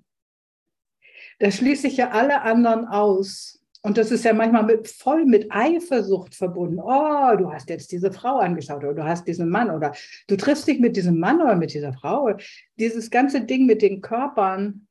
da 1.39 1.51
schließe 1.51 1.87
ich 1.87 1.97
ja 1.97 2.09
alle 2.11 2.41
anderen 2.41 2.85
aus. 2.85 3.55
Und 3.81 3.97
das 3.97 4.11
ist 4.11 4.25
ja 4.25 4.33
manchmal 4.33 4.65
mit, 4.65 4.89
voll 4.89 5.25
mit 5.25 5.47
Eifersucht 5.51 6.35
verbunden. 6.35 6.79
Oh, 6.79 7.35
du 7.37 7.49
hast 7.51 7.69
jetzt 7.69 7.93
diese 7.93 8.11
Frau 8.11 8.39
angeschaut 8.39 8.83
oder 8.83 8.93
du 8.93 9.03
hast 9.05 9.25
diesen 9.25 9.49
Mann 9.49 9.71
oder 9.71 9.93
du 10.27 10.35
triffst 10.35 10.67
dich 10.67 10.79
mit 10.79 10.97
diesem 10.97 11.17
Mann 11.17 11.41
oder 11.41 11.55
mit 11.55 11.73
dieser 11.73 11.93
Frau. 11.93 12.35
Dieses 12.77 13.09
ganze 13.09 13.41
Ding 13.45 13.65
mit 13.65 13.81
den 13.81 14.01
Körpern 14.01 14.87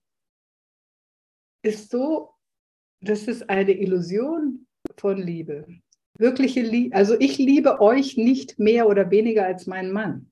ist 1.63 1.91
so, 1.91 2.31
das 3.01 3.25
ist 3.25 3.49
eine 3.49 3.73
Illusion 3.73 4.67
von 4.97 5.19
Liebe. 5.19 5.67
Wirkliche 6.19 6.63
Liebe. 6.63 6.97
Also 6.97 7.15
ich 7.19 7.39
liebe 7.39 7.81
euch 7.81 8.17
nicht 8.17 8.59
mehr 8.59 8.89
oder 8.89 9.11
weniger 9.11 9.47
als 9.47 9.67
meinen 9.67 9.93
Mann. 9.93 10.31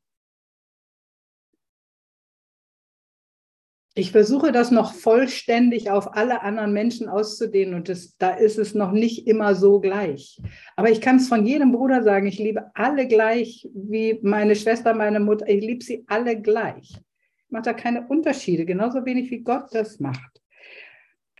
ich 3.98 4.12
versuche 4.12 4.52
das 4.52 4.70
noch 4.70 4.92
vollständig 4.92 5.90
auf 5.90 6.14
alle 6.14 6.42
anderen 6.42 6.74
Menschen 6.74 7.08
auszudehnen 7.08 7.74
und 7.74 7.88
das, 7.88 8.14
da 8.18 8.30
ist 8.30 8.58
es 8.58 8.74
noch 8.74 8.92
nicht 8.92 9.26
immer 9.26 9.54
so 9.54 9.80
gleich. 9.80 10.38
Aber 10.76 10.90
ich 10.90 11.00
kann 11.00 11.16
es 11.16 11.28
von 11.28 11.46
jedem 11.46 11.72
Bruder 11.72 12.02
sagen, 12.02 12.26
ich 12.26 12.38
liebe 12.38 12.70
alle 12.74 13.08
gleich 13.08 13.66
wie 13.74 14.20
meine 14.22 14.54
Schwester, 14.54 14.92
meine 14.92 15.18
Mutter, 15.18 15.48
ich 15.48 15.64
liebe 15.64 15.82
sie 15.82 16.04
alle 16.08 16.38
gleich. 16.38 16.90
Ich 17.38 17.50
mache 17.50 17.62
da 17.62 17.72
keine 17.72 18.06
Unterschiede, 18.06 18.66
genauso 18.66 19.06
wenig 19.06 19.30
wie 19.30 19.40
Gott 19.40 19.68
das 19.72 19.98
macht. 19.98 20.42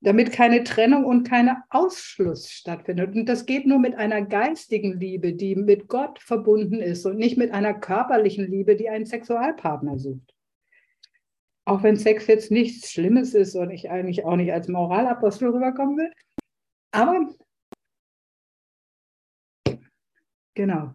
Damit 0.07 0.31
keine 0.31 0.63
Trennung 0.63 1.05
und 1.05 1.29
keine 1.29 1.65
Ausschluss 1.69 2.49
stattfindet. 2.49 3.17
Und 3.17 3.27
das 3.27 3.45
geht 3.45 3.67
nur 3.67 3.81
mit 3.81 3.97
einer 3.97 4.23
geistigen 4.23 5.01
Liebe, 5.01 5.33
die 5.33 5.57
mit 5.57 5.89
Gott 5.89 6.21
verbunden 6.21 6.81
ist 6.81 7.05
und 7.07 7.17
nicht 7.17 7.37
mit 7.37 7.51
einer 7.51 7.75
körperlichen 7.75 8.49
Liebe, 8.49 8.77
die 8.77 8.89
einen 8.89 9.05
Sexualpartner 9.05 9.99
sucht. 9.99 10.33
Auch 11.65 11.83
wenn 11.83 11.97
Sex 11.97 12.29
jetzt 12.29 12.53
nichts 12.53 12.93
Schlimmes 12.93 13.35
ist 13.35 13.57
und 13.57 13.73
ich 13.73 13.91
eigentlich 13.91 14.25
auch 14.25 14.37
nicht 14.37 14.53
als 14.53 14.69
Moralapostel 14.69 15.49
rüberkommen 15.49 15.97
will. 15.97 16.13
Aber 16.93 17.29
genau. 20.55 20.95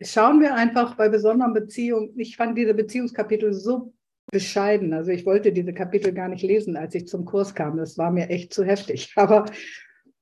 Schauen 0.00 0.40
wir 0.40 0.56
einfach 0.56 0.96
bei 0.96 1.08
besonderen 1.08 1.54
Beziehungen. 1.54 2.18
Ich 2.18 2.36
fand 2.36 2.58
diese 2.58 2.74
Beziehungskapitel 2.74 3.52
so 3.52 3.94
bescheiden. 4.30 4.92
Also 4.92 5.10
ich 5.10 5.26
wollte 5.26 5.52
diese 5.52 5.72
Kapitel 5.72 6.12
gar 6.12 6.28
nicht 6.28 6.42
lesen, 6.42 6.76
als 6.76 6.94
ich 6.94 7.06
zum 7.06 7.24
Kurs 7.24 7.54
kam. 7.54 7.76
Das 7.76 7.98
war 7.98 8.10
mir 8.10 8.28
echt 8.30 8.52
zu 8.52 8.64
heftig. 8.64 9.12
Aber 9.16 9.46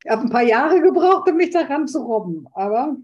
ich 0.04 0.10
habe 0.10 0.22
ein 0.22 0.30
paar 0.30 0.42
Jahre 0.42 0.80
gebraucht, 0.80 1.28
um 1.28 1.36
mich 1.36 1.50
daran 1.50 1.86
zu 1.86 2.00
robben. 2.02 2.46
Aber 2.52 2.96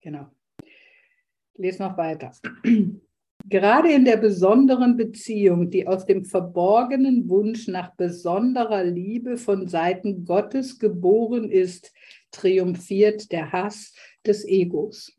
genau. 0.00 0.30
Ich 0.64 1.58
lese 1.58 1.82
noch 1.82 1.96
weiter. 1.96 2.32
Gerade 3.48 3.92
in 3.92 4.04
der 4.04 4.16
besonderen 4.16 4.96
Beziehung, 4.96 5.70
die 5.70 5.86
aus 5.86 6.04
dem 6.04 6.24
verborgenen 6.24 7.28
Wunsch 7.28 7.68
nach 7.68 7.94
besonderer 7.94 8.82
Liebe 8.82 9.36
von 9.36 9.68
Seiten 9.68 10.24
Gottes 10.24 10.80
geboren 10.80 11.48
ist, 11.50 11.92
triumphiert 12.32 13.30
der 13.30 13.52
Hass 13.52 13.94
des 14.26 14.44
Egos. 14.44 15.16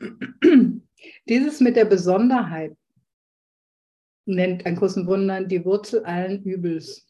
Dieses 1.28 1.60
mit 1.60 1.76
der 1.76 1.84
Besonderheit 1.84 2.76
nennt 4.26 4.66
ein 4.66 4.76
großen 4.76 5.06
Wundern 5.06 5.48
die 5.48 5.64
Wurzel 5.64 6.04
allen 6.04 6.42
Übels. 6.42 7.08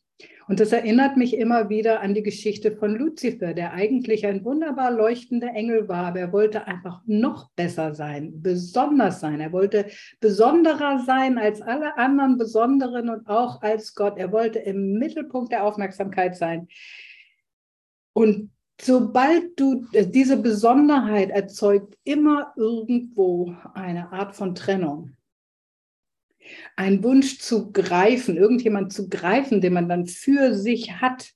Und 0.48 0.60
das 0.60 0.72
erinnert 0.72 1.16
mich 1.16 1.36
immer 1.36 1.68
wieder 1.68 2.00
an 2.00 2.14
die 2.14 2.22
Geschichte 2.22 2.74
von 2.74 2.96
Luzifer, 2.96 3.52
der 3.52 3.74
eigentlich 3.74 4.26
ein 4.26 4.44
wunderbar 4.44 4.90
leuchtender 4.90 5.54
Engel 5.54 5.88
war, 5.88 6.06
aber 6.06 6.20
er 6.20 6.32
wollte 6.32 6.66
einfach 6.66 7.02
noch 7.06 7.50
besser 7.50 7.94
sein, 7.94 8.32
besonders 8.42 9.20
sein. 9.20 9.40
Er 9.40 9.52
wollte 9.52 9.86
besonderer 10.20 11.04
sein 11.04 11.38
als 11.38 11.60
alle 11.60 11.98
anderen 11.98 12.38
Besonderen 12.38 13.10
und 13.10 13.28
auch 13.28 13.60
als 13.60 13.94
Gott. 13.94 14.16
Er 14.16 14.32
wollte 14.32 14.58
im 14.58 14.94
Mittelpunkt 14.98 15.52
der 15.52 15.64
Aufmerksamkeit 15.64 16.36
sein. 16.36 16.66
Und 18.14 18.50
sobald 18.80 19.58
du 19.58 19.86
diese 19.92 20.36
Besonderheit 20.36 21.30
erzeugt, 21.30 21.96
immer 22.04 22.52
irgendwo 22.56 23.54
eine 23.74 24.12
Art 24.12 24.34
von 24.34 24.54
Trennung 24.54 25.16
ein 26.76 27.02
Wunsch 27.02 27.40
zu 27.40 27.72
greifen, 27.72 28.36
irgendjemand 28.36 28.92
zu 28.92 29.08
greifen, 29.08 29.60
den 29.60 29.72
man 29.72 29.88
dann 29.88 30.06
für 30.06 30.54
sich 30.54 31.00
hat. 31.00 31.34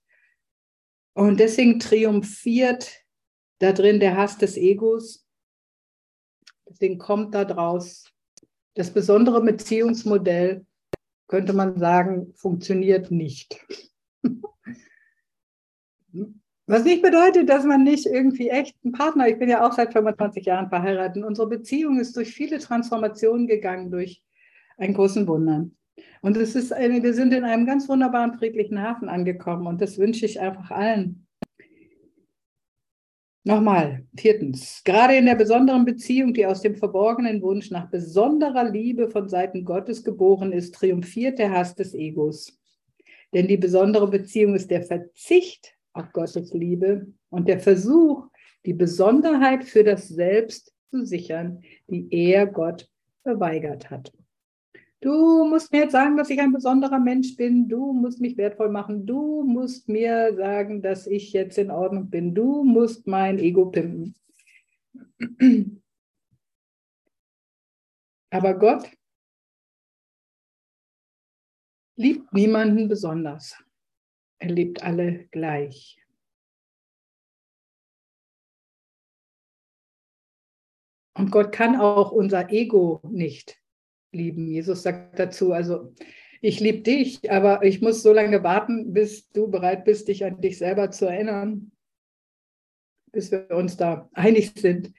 Und 1.15 1.41
deswegen 1.41 1.81
triumphiert 1.81 3.05
da 3.59 3.73
drin 3.73 4.01
der 4.01 4.17
Hass 4.17 4.39
des 4.39 4.57
Egos. 4.57 5.27
Deswegen 6.69 6.99
kommt 6.99 7.35
da 7.35 7.45
draus 7.45 8.05
das 8.75 8.93
besondere 8.93 9.43
Beziehungsmodell, 9.43 10.65
könnte 11.29 11.53
man 11.53 11.79
sagen, 11.79 12.33
funktioniert 12.35 13.11
nicht. 13.11 13.61
Was 16.67 16.85
nicht 16.85 17.03
bedeutet, 17.03 17.49
dass 17.49 17.65
man 17.65 17.83
nicht 17.83 18.07
irgendwie 18.07 18.49
echt 18.49 18.77
einen 18.85 18.93
Partner, 18.93 19.29
ich 19.29 19.39
bin 19.39 19.49
ja 19.49 19.67
auch 19.67 19.73
seit 19.73 19.93
25 19.93 20.45
Jahren 20.47 20.69
verheiratet, 20.69 21.25
unsere 21.25 21.49
Beziehung 21.49 21.99
ist 21.99 22.17
durch 22.17 22.33
viele 22.33 22.59
Transformationen 22.59 23.49
gegangen, 23.49 23.91
durch 23.91 24.23
ein 24.79 24.95
großen 24.95 25.27
Wundern. 25.27 25.77
Und 26.23 26.37
es 26.37 26.55
ist 26.55 26.71
wir 26.71 27.15
sind 27.15 27.35
in 27.35 27.45
einem 27.45 27.67
ganz 27.67 27.89
wunderbaren, 27.89 28.39
friedlichen 28.39 28.81
Hafen 28.81 29.09
angekommen 29.09 29.67
und 29.67 29.81
das 29.81 29.99
wünsche 29.99 30.25
ich 30.25 30.41
einfach 30.41 30.71
allen. 30.71 31.27
Nochmal, 33.45 34.07
viertens, 34.17 34.83
gerade 34.85 35.17
in 35.17 35.27
der 35.27 35.35
besonderen 35.35 35.85
Beziehung, 35.85 36.33
die 36.33 36.47
aus 36.47 36.63
dem 36.63 36.77
verborgenen 36.77 37.43
Wunsch 37.43 37.73
nach 37.73 37.91
besonderer 37.91 38.71
Liebe 38.71 39.11
von 39.11 39.29
Seiten 39.29 39.65
Gottes 39.65 40.05
geboren 40.05 40.53
ist, 40.53 40.77
triumphiert 40.77 41.41
der 41.41 41.51
Hass 41.51 41.75
des 41.75 41.93
Egos. 41.93 42.57
Denn 43.35 43.49
die 43.49 43.57
besondere 43.57 44.09
Beziehung 44.09 44.55
ist 44.55 44.71
der 44.71 44.83
Verzicht 44.83 45.77
auf 45.93 46.13
Gottes 46.13 46.53
Liebe 46.53 47.07
und 47.31 47.49
der 47.49 47.61
Versuch, 47.61 48.29
die 48.65 48.75
Besonderheit 48.75 49.65
für 49.65 49.85
das 49.85 50.09
Selbst 50.09 50.73
zu 50.91 51.05
sichern, 51.05 51.63
die 51.89 52.09
er 52.11 52.47
Gott 52.47 52.89
verweigert 53.23 53.91
hat. 53.91 54.13
Du 55.01 55.45
musst 55.45 55.73
mir 55.73 55.81
jetzt 55.81 55.93
sagen, 55.93 56.17
dass 56.17 56.31
ich 56.31 56.41
ein 56.41 56.53
besonderer 56.53 57.01
Mensch 57.01 57.35
bin. 57.37 57.69
Du 57.69 57.93
musst 57.93 58.21
mich 58.21 58.37
wertvoll 58.37 58.71
machen. 58.71 59.05
Du 59.05 59.43
musst 59.43 59.89
mir 59.89 60.33
sagen, 60.37 60.81
dass 60.81 61.09
ich 61.09 61.33
jetzt 61.33 61.59
in 61.59 61.73
Ordnung 61.73 62.09
bin. 62.09 62.37
Du 62.37 62.63
musst 62.63 63.09
mein 63.09 63.41
Ego 63.41 63.67
pimpen. 63.67 64.15
Aber 68.31 68.55
Gott 68.55 68.89
liebt 71.97 72.33
niemanden 72.33 72.89
besonders. 72.89 73.57
Er 74.43 74.49
liebt 74.49 74.83
alle 74.83 75.29
gleich. 75.31 76.03
Und 81.17 81.31
Gott 81.31 81.53
kann 81.53 81.77
auch 81.77 82.11
unser 82.11 82.51
Ego 82.51 83.01
nicht 83.09 83.63
lieben. 84.11 84.49
Jesus 84.49 84.83
sagt 84.83 85.21
dazu, 85.21 85.53
also 85.53 85.95
ich 86.41 86.59
liebe 86.59 86.81
dich, 86.81 87.31
aber 87.31 87.65
ich 87.65 87.83
muss 87.83 88.03
so 88.03 88.13
lange 88.13 88.43
warten, 88.43 88.93
bis 88.93 89.31
du 89.31 89.49
bereit 89.49 89.85
bist, 89.85 90.09
dich 90.09 90.25
an 90.25 90.41
dich 90.41 90.59
selber 90.59 90.91
zu 90.91 91.07
erinnern, 91.07 91.71
bis 93.13 93.31
wir 93.31 93.49
uns 93.53 93.77
da 93.77 94.11
einig 94.13 94.55
sind. 94.57 94.93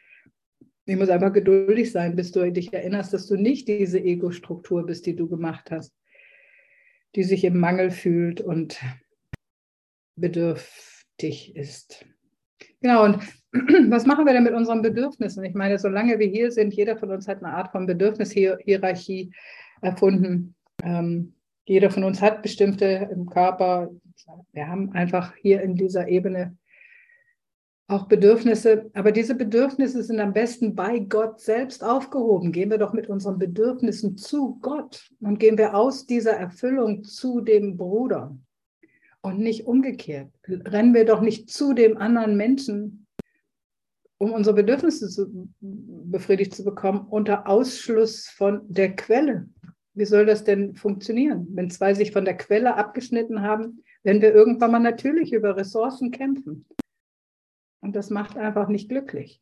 Ich 0.86 0.96
muss 0.96 1.10
einfach 1.10 1.34
geduldig 1.34 1.92
sein, 1.92 2.16
bis 2.16 2.32
du 2.32 2.50
dich 2.50 2.72
erinnerst, 2.72 3.12
dass 3.12 3.28
du 3.28 3.36
nicht 3.36 3.68
diese 3.68 4.00
Ego-Struktur 4.00 4.86
bist, 4.86 5.06
die 5.06 5.18
du 5.18 5.28
gemacht 5.28 5.70
hast, 5.70 5.94
die 7.16 7.24
sich 7.24 7.44
im 7.44 7.60
Mangel 7.60 7.92
fühlt 7.92 8.40
und 8.40 8.80
bedürftig 10.16 11.56
ist. 11.56 12.06
Genau, 12.82 13.06
und 13.06 13.20
was 13.90 14.06
machen 14.06 14.26
wir 14.26 14.34
denn 14.34 14.44
mit 14.44 14.54
unseren 14.54 14.82
Bedürfnissen? 14.82 15.44
Ich 15.44 15.54
meine, 15.54 15.80
solange 15.80 16.20
wir 16.20 16.28
hier 16.28 16.52
sind, 16.52 16.74
jeder 16.74 16.98
von 16.98 17.12
uns 17.12 17.28
hat 17.28 17.44
eine 17.44 17.54
Art 17.54 17.72
von 17.72 17.86
Bedürfnishierarchie 17.86 19.32
erfunden. 19.82 20.56
Ähm, 20.84 21.34
jeder 21.66 21.90
von 21.92 22.04
uns 22.04 22.22
hat 22.22 22.42
bestimmte 22.42 23.10
im 23.12 23.26
Körper. 23.26 23.90
Wir 24.52 24.68
haben 24.68 24.92
einfach 24.92 25.34
hier 25.36 25.62
in 25.62 25.76
dieser 25.76 26.08
Ebene 26.08 26.58
auch 27.88 28.08
Bedürfnisse, 28.08 28.90
aber 28.94 29.12
diese 29.12 29.36
Bedürfnisse 29.36 30.04
sind 30.04 30.20
am 30.20 30.34
besten 30.34 30.74
bei 30.74 31.00
Gott 31.00 31.40
selbst 31.40 31.84
aufgehoben. 31.84 32.52
Gehen 32.52 32.72
wir 32.72 32.78
doch 32.78 32.94
mit 32.94 33.08
unseren 33.08 33.38
Bedürfnissen 33.38 34.18
zu 34.18 34.58
Gott 34.62 35.10
und 35.22 35.40
gehen 35.40 35.58
wir 35.58 35.76
aus 35.76 36.06
dieser 36.06 36.34
Erfüllung 36.34 37.04
zu 37.04 37.42
dem 37.42 37.78
Bruder 37.78 38.36
und 39.24 39.40
nicht 39.40 39.66
umgekehrt. 39.66 40.32
Rennen 40.48 40.94
wir 40.94 41.06
doch 41.06 41.22
nicht 41.22 41.50
zu 41.50 41.74
dem 41.74 41.98
anderen 41.98 42.38
Menschen, 42.38 43.08
um 44.18 44.32
unsere 44.32 44.56
Bedürfnisse 44.56 45.10
zu, 45.10 45.50
befriedigt 45.60 46.54
zu 46.54 46.64
bekommen, 46.64 47.08
unter 47.10 47.48
Ausschluss 47.48 48.28
von 48.28 48.62
der 48.72 48.96
Quelle. 48.96 49.50
Wie 49.96 50.06
soll 50.06 50.26
das 50.26 50.44
denn 50.44 50.76
funktionieren? 50.76 51.48
Wenn 51.52 51.70
zwei 51.70 51.94
sich 51.94 52.12
von 52.12 52.26
der 52.26 52.38
Quelle 52.38 52.76
abgeschnitten 52.76 53.42
haben, 53.42 53.84
werden 54.04 54.22
wir 54.22 54.34
irgendwann 54.34 54.72
mal 54.72 54.80
natürlich 54.80 55.34
über 55.34 55.56
Ressourcen 55.56 56.12
kämpfen. 56.12 56.66
Und 57.82 57.96
das 57.96 58.10
macht 58.10 58.38
einfach 58.38 58.68
nicht 58.68 58.90
glücklich. 58.90 59.42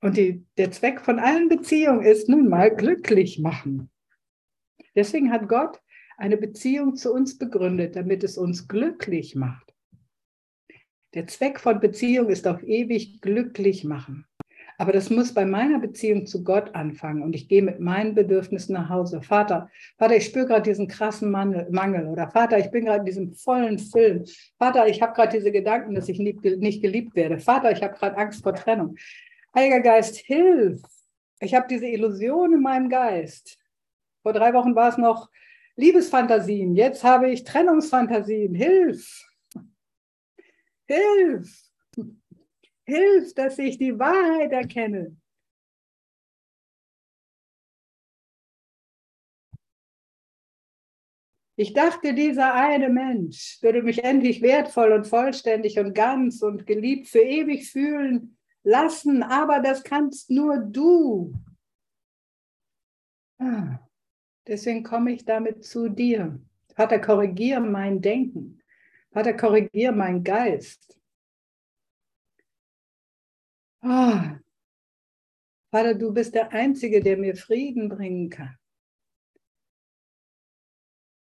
Und 0.00 0.16
die, 0.16 0.46
der 0.56 0.70
Zweck 0.70 1.00
von 1.00 1.18
allen 1.18 1.48
Beziehungen 1.48 2.02
ist 2.02 2.28
nun 2.28 2.48
mal 2.48 2.74
glücklich 2.74 3.38
machen. 3.38 3.90
Deswegen 4.94 5.30
hat 5.32 5.48
Gott 5.48 5.80
eine 6.18 6.36
Beziehung 6.36 6.96
zu 6.96 7.12
uns 7.12 7.38
begründet, 7.38 7.96
damit 7.96 8.24
es 8.24 8.36
uns 8.36 8.68
glücklich 8.68 9.34
macht. 9.34 9.72
Der 11.14 11.26
Zweck 11.26 11.58
von 11.58 11.80
Beziehung 11.80 12.28
ist 12.28 12.46
auf 12.46 12.62
ewig 12.62 13.20
glücklich 13.22 13.84
machen. 13.84 14.26
Aber 14.80 14.92
das 14.92 15.10
muss 15.10 15.34
bei 15.34 15.44
meiner 15.44 15.80
Beziehung 15.80 16.26
zu 16.26 16.44
Gott 16.44 16.74
anfangen 16.74 17.22
und 17.22 17.34
ich 17.34 17.48
gehe 17.48 17.62
mit 17.62 17.80
meinen 17.80 18.14
Bedürfnissen 18.14 18.74
nach 18.74 18.88
Hause. 18.88 19.22
Vater, 19.22 19.70
Vater, 19.96 20.16
ich 20.16 20.26
spüre 20.26 20.46
gerade 20.46 20.62
diesen 20.62 20.86
krassen 20.86 21.30
Mangel. 21.30 22.06
Oder 22.06 22.30
Vater, 22.30 22.58
ich 22.58 22.70
bin 22.70 22.84
gerade 22.84 23.00
in 23.00 23.06
diesem 23.06 23.32
vollen 23.32 23.78
Film. 23.78 24.24
Vater, 24.56 24.86
ich 24.86 25.02
habe 25.02 25.14
gerade 25.14 25.36
diese 25.36 25.50
Gedanken, 25.50 25.94
dass 25.94 26.08
ich 26.08 26.20
nicht 26.20 26.42
geliebt 26.82 27.16
werde. 27.16 27.38
Vater, 27.40 27.72
ich 27.72 27.82
habe 27.82 27.96
gerade 27.96 28.16
Angst 28.16 28.42
vor 28.42 28.54
Trennung. 28.54 28.96
Heiliger 29.54 29.80
Geist, 29.80 30.16
hilf. 30.16 30.80
Ich 31.40 31.54
habe 31.54 31.66
diese 31.68 31.86
Illusion 31.86 32.52
in 32.54 32.60
meinem 32.60 32.88
Geist. 32.88 33.58
Vor 34.22 34.32
drei 34.32 34.52
Wochen 34.52 34.76
war 34.76 34.90
es 34.90 34.98
noch 34.98 35.28
Liebesfantasien. 35.78 36.74
Jetzt 36.74 37.04
habe 37.04 37.30
ich 37.30 37.44
Trennungsfantasien. 37.44 38.52
Hilf. 38.52 39.24
Hilf. 40.86 41.70
Hilf, 42.84 43.34
dass 43.34 43.58
ich 43.60 43.78
die 43.78 43.96
Wahrheit 43.96 44.50
erkenne. 44.50 45.16
Ich 51.54 51.74
dachte, 51.74 52.12
dieser 52.12 52.54
eine 52.54 52.88
Mensch 52.88 53.58
würde 53.62 53.82
mich 53.82 54.02
endlich 54.02 54.42
wertvoll 54.42 54.92
und 54.92 55.06
vollständig 55.06 55.78
und 55.78 55.94
ganz 55.94 56.42
und 56.42 56.66
geliebt 56.66 57.08
für 57.08 57.22
ewig 57.22 57.70
fühlen 57.70 58.36
lassen, 58.64 59.22
aber 59.22 59.60
das 59.60 59.84
kannst 59.84 60.30
nur 60.30 60.58
du. 60.58 61.34
Ah, 63.38 63.87
deswegen 64.48 64.82
komme 64.82 65.12
ich 65.12 65.24
damit 65.24 65.64
zu 65.64 65.88
dir. 65.88 66.40
Vater, 66.74 66.98
korrigiere 66.98 67.60
mein 67.60 68.00
Denken. 68.00 68.60
Vater, 69.12 69.34
korrigiere 69.34 69.92
meinen 69.92 70.24
Geist. 70.24 70.98
Oh, 73.82 74.20
Vater, 75.70 75.94
du 75.94 76.12
bist 76.12 76.34
der 76.34 76.50
Einzige, 76.52 77.02
der 77.02 77.16
mir 77.16 77.36
Frieden 77.36 77.88
bringen 77.88 78.30
kann. 78.30 78.56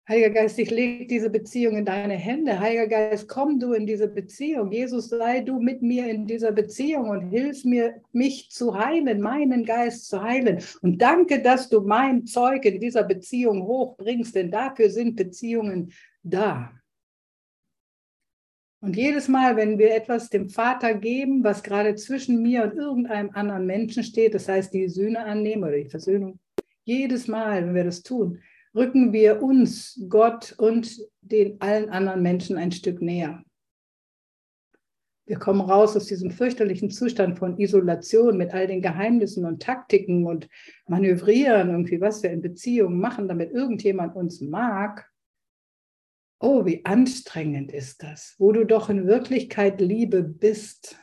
Heiliger 0.08 0.30
Geist, 0.30 0.56
ich 0.60 0.70
lege 0.70 1.04
diese 1.04 1.30
Beziehung 1.30 1.78
in 1.78 1.84
deine 1.84 2.14
Hände. 2.14 2.60
Heiliger 2.60 2.86
Geist, 2.86 3.26
komm 3.26 3.58
du 3.58 3.72
in 3.72 3.88
diese 3.88 4.06
Beziehung. 4.06 4.70
Jesus, 4.70 5.08
sei 5.08 5.40
du 5.40 5.58
mit 5.58 5.82
mir 5.82 6.08
in 6.08 6.26
dieser 6.26 6.52
Beziehung 6.52 7.08
und 7.08 7.30
hilf 7.30 7.64
mir, 7.64 8.00
mich 8.12 8.48
zu 8.50 8.78
heilen, 8.78 9.20
meinen 9.20 9.64
Geist 9.64 10.06
zu 10.06 10.22
heilen. 10.22 10.62
Und 10.80 11.02
danke, 11.02 11.42
dass 11.42 11.68
du 11.68 11.80
mein 11.80 12.24
Zeug 12.24 12.64
in 12.66 12.78
dieser 12.78 13.02
Beziehung 13.02 13.62
hochbringst, 13.62 14.36
denn 14.36 14.52
dafür 14.52 14.90
sind 14.90 15.16
Beziehungen 15.16 15.92
da. 16.22 16.70
Und 18.80 18.96
jedes 18.96 19.26
Mal, 19.26 19.56
wenn 19.56 19.76
wir 19.76 19.92
etwas 19.92 20.30
dem 20.30 20.48
Vater 20.48 20.94
geben, 20.94 21.42
was 21.42 21.64
gerade 21.64 21.96
zwischen 21.96 22.42
mir 22.42 22.62
und 22.62 22.74
irgendeinem 22.74 23.30
anderen 23.30 23.66
Menschen 23.66 24.04
steht, 24.04 24.34
das 24.34 24.48
heißt 24.48 24.72
die 24.72 24.88
Sühne 24.88 25.24
annehmen 25.24 25.64
oder 25.64 25.78
die 25.78 25.90
Versöhnung, 25.90 26.38
jedes 26.84 27.26
Mal, 27.26 27.66
wenn 27.66 27.74
wir 27.74 27.82
das 27.82 28.04
tun, 28.04 28.40
rücken 28.76 29.12
wir 29.12 29.42
uns, 29.42 30.00
Gott 30.08 30.54
und 30.58 31.00
den 31.22 31.60
allen 31.60 31.88
anderen 31.88 32.22
Menschen 32.22 32.58
ein 32.58 32.72
Stück 32.72 33.02
näher. 33.02 33.42
Wir 35.24 35.38
kommen 35.38 35.60
raus 35.60 35.96
aus 35.96 36.06
diesem 36.06 36.30
fürchterlichen 36.30 36.90
Zustand 36.90 37.36
von 37.38 37.58
Isolation 37.58 38.36
mit 38.36 38.52
all 38.54 38.68
den 38.68 38.80
Geheimnissen 38.82 39.44
und 39.44 39.60
Taktiken 39.60 40.24
und 40.24 40.48
Manövrieren, 40.86 41.70
irgendwie, 41.70 42.00
was 42.00 42.22
wir 42.22 42.30
in 42.30 42.42
Beziehungen 42.42 43.00
machen, 43.00 43.26
damit 43.26 43.50
irgendjemand 43.50 44.14
uns 44.14 44.40
mag 44.40 45.10
Oh, 46.38 46.66
wie 46.66 46.84
anstrengend 46.84 47.72
ist 47.72 48.02
das, 48.02 48.34
wo 48.38 48.52
du 48.52 48.66
doch 48.66 48.90
in 48.90 49.06
Wirklichkeit 49.06 49.80
Liebe 49.80 50.22
bist. 50.22 50.98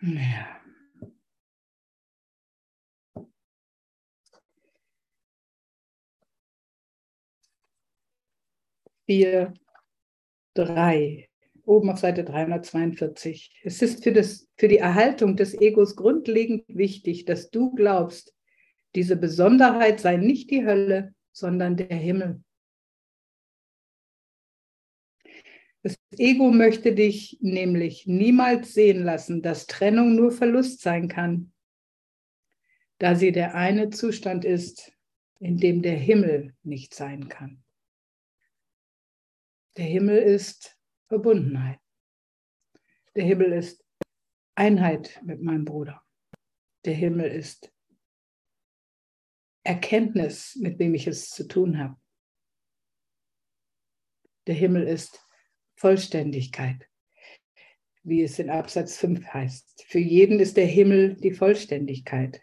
Ja. 0.00 0.60
Wir 9.06 9.54
3, 10.54 11.28
oben 11.64 11.90
auf 11.90 11.98
Seite 11.98 12.24
342. 12.24 13.60
Es 13.64 13.82
ist 13.82 14.04
für, 14.04 14.12
das, 14.12 14.48
für 14.56 14.68
die 14.68 14.78
Erhaltung 14.78 15.34
des 15.34 15.54
Egos 15.60 15.96
grundlegend 15.96 16.64
wichtig, 16.68 17.24
dass 17.24 17.50
du 17.50 17.74
glaubst, 17.74 18.34
diese 18.94 19.16
Besonderheit 19.16 20.00
sei 20.00 20.16
nicht 20.16 20.50
die 20.50 20.64
Hölle, 20.64 21.14
sondern 21.32 21.76
der 21.76 21.96
Himmel. 21.96 22.42
Das 25.88 25.96
Ego 26.18 26.50
möchte 26.50 26.94
dich 26.94 27.38
nämlich 27.40 28.06
niemals 28.06 28.74
sehen 28.74 29.04
lassen, 29.04 29.40
dass 29.40 29.66
Trennung 29.66 30.14
nur 30.14 30.30
Verlust 30.32 30.82
sein 30.82 31.08
kann, 31.08 31.54
da 32.98 33.14
sie 33.14 33.32
der 33.32 33.54
eine 33.54 33.88
Zustand 33.88 34.44
ist, 34.44 34.92
in 35.40 35.56
dem 35.56 35.80
der 35.80 35.96
Himmel 35.96 36.54
nicht 36.62 36.94
sein 36.94 37.30
kann. 37.30 37.64
Der 39.78 39.86
Himmel 39.86 40.18
ist 40.18 40.76
Verbundenheit. 41.06 41.80
Der 43.16 43.24
Himmel 43.24 43.52
ist 43.52 43.82
Einheit 44.56 45.22
mit 45.24 45.40
meinem 45.40 45.64
Bruder. 45.64 46.04
Der 46.84 46.94
Himmel 46.94 47.30
ist 47.30 47.72
Erkenntnis, 49.62 50.54
mit 50.56 50.78
wem 50.78 50.94
ich 50.94 51.06
es 51.06 51.30
zu 51.30 51.48
tun 51.48 51.78
habe. 51.78 51.96
Der 54.46 54.54
Himmel 54.54 54.86
ist 54.86 55.24
Vollständigkeit, 55.78 56.88
wie 58.02 58.22
es 58.22 58.38
in 58.40 58.50
Absatz 58.50 58.96
5 58.96 59.24
heißt. 59.26 59.84
Für 59.86 60.00
jeden 60.00 60.40
ist 60.40 60.56
der 60.56 60.66
Himmel 60.66 61.14
die 61.14 61.30
Vollständigkeit. 61.30 62.40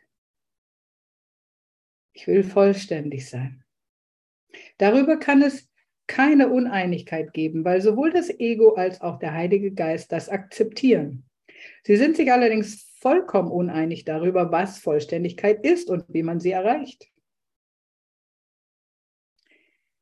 Ich 2.14 2.28
will 2.28 2.46
vollständig 2.46 3.30
sein. 3.30 3.66
Darüber 4.78 5.18
kann 5.18 5.42
es 5.42 5.70
keine 6.08 6.50
Uneinigkeit 6.50 7.34
geben, 7.34 7.66
weil 7.66 7.82
sowohl 7.82 8.14
das 8.14 8.30
Ego 8.30 8.76
als 8.76 9.02
auch 9.02 9.20
der 9.20 9.34
Heilige 9.34 9.74
Geist 9.74 10.14
das 10.14 10.30
akzeptieren. 10.30 11.26
Sie 11.84 11.98
sind 11.98 12.16
sich 12.16 12.32
allerdings 12.32 12.90
vollkommen 13.02 13.52
uneinig 13.52 14.06
darüber, 14.06 14.52
was 14.54 14.80
Vollständigkeit 14.80 15.66
ist 15.66 15.90
und 15.90 16.06
wie 16.08 16.24
man 16.24 16.40
sie 16.40 16.52
erreicht. 16.52 17.12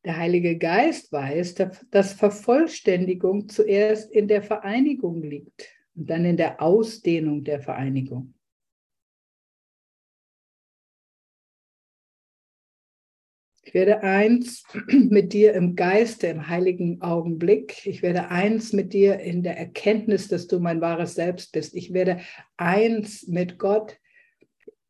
Der 0.05 0.17
Heilige 0.17 0.57
Geist 0.57 1.11
weiß, 1.13 1.55
dass 1.89 2.13
Vervollständigung 2.13 3.47
zuerst 3.47 4.11
in 4.11 4.27
der 4.27 4.43
Vereinigung 4.43 5.23
liegt 5.23 5.69
und 5.95 6.09
dann 6.09 6.25
in 6.25 6.35
der 6.35 6.61
Ausdehnung 6.61 7.43
der 7.43 7.61
Vereinigung. 7.61 8.33
Ich 13.65 13.73
werde 13.73 14.03
eins 14.03 14.65
mit 14.87 15.31
dir 15.31 15.53
im 15.53 15.75
Geiste, 15.75 16.27
im 16.27 16.49
heiligen 16.49 17.01
Augenblick. 17.01 17.87
Ich 17.87 18.03
werde 18.03 18.27
eins 18.27 18.73
mit 18.73 18.91
dir 18.91 19.19
in 19.19 19.41
der 19.41 19.57
Erkenntnis, 19.57 20.27
dass 20.27 20.47
du 20.47 20.59
mein 20.59 20.81
wahres 20.81 21.15
Selbst 21.15 21.53
bist. 21.53 21.73
Ich 21.73 21.93
werde 21.93 22.19
eins 22.57 23.25
mit 23.27 23.57
Gott, 23.57 23.97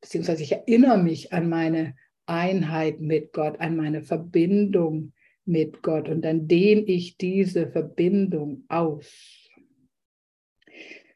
beziehungsweise 0.02 0.42
ich 0.42 0.52
erinnere 0.54 0.98
mich 0.98 1.32
an 1.32 1.50
meine 1.50 1.96
Einheit 2.26 3.00
mit 3.02 3.34
Gott, 3.34 3.60
an 3.60 3.76
meine 3.76 4.02
Verbindung 4.02 5.14
mit 5.46 5.82
Gott. 5.82 6.10
Und 6.10 6.24
dann 6.24 6.48
dehne 6.48 6.84
ich 6.84 7.18
diese 7.18 7.68
Verbindung 7.68 8.64
aus. 8.68 9.44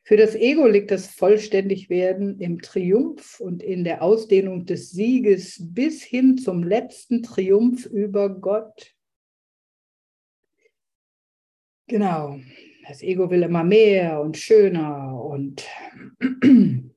Für 0.03 0.15
das 0.15 0.35
Ego 0.35 0.67
liegt 0.67 0.91
das 0.91 1.07
Vollständigwerden 1.07 2.39
im 2.39 2.61
Triumph 2.61 3.41
und 3.41 3.61
in 3.61 3.83
der 3.83 4.01
Ausdehnung 4.01 4.65
des 4.65 4.91
Sieges 4.91 5.61
bis 5.61 6.01
hin 6.01 6.37
zum 6.37 6.63
letzten 6.63 7.23
Triumph 7.23 7.85
über 7.87 8.29
Gott. 8.29 8.95
Genau, 11.89 12.39
das 12.87 13.01
Ego 13.01 13.29
will 13.29 13.43
immer 13.43 13.65
mehr 13.65 14.21
und 14.21 14.37
schöner 14.37 15.21
und 15.21 15.67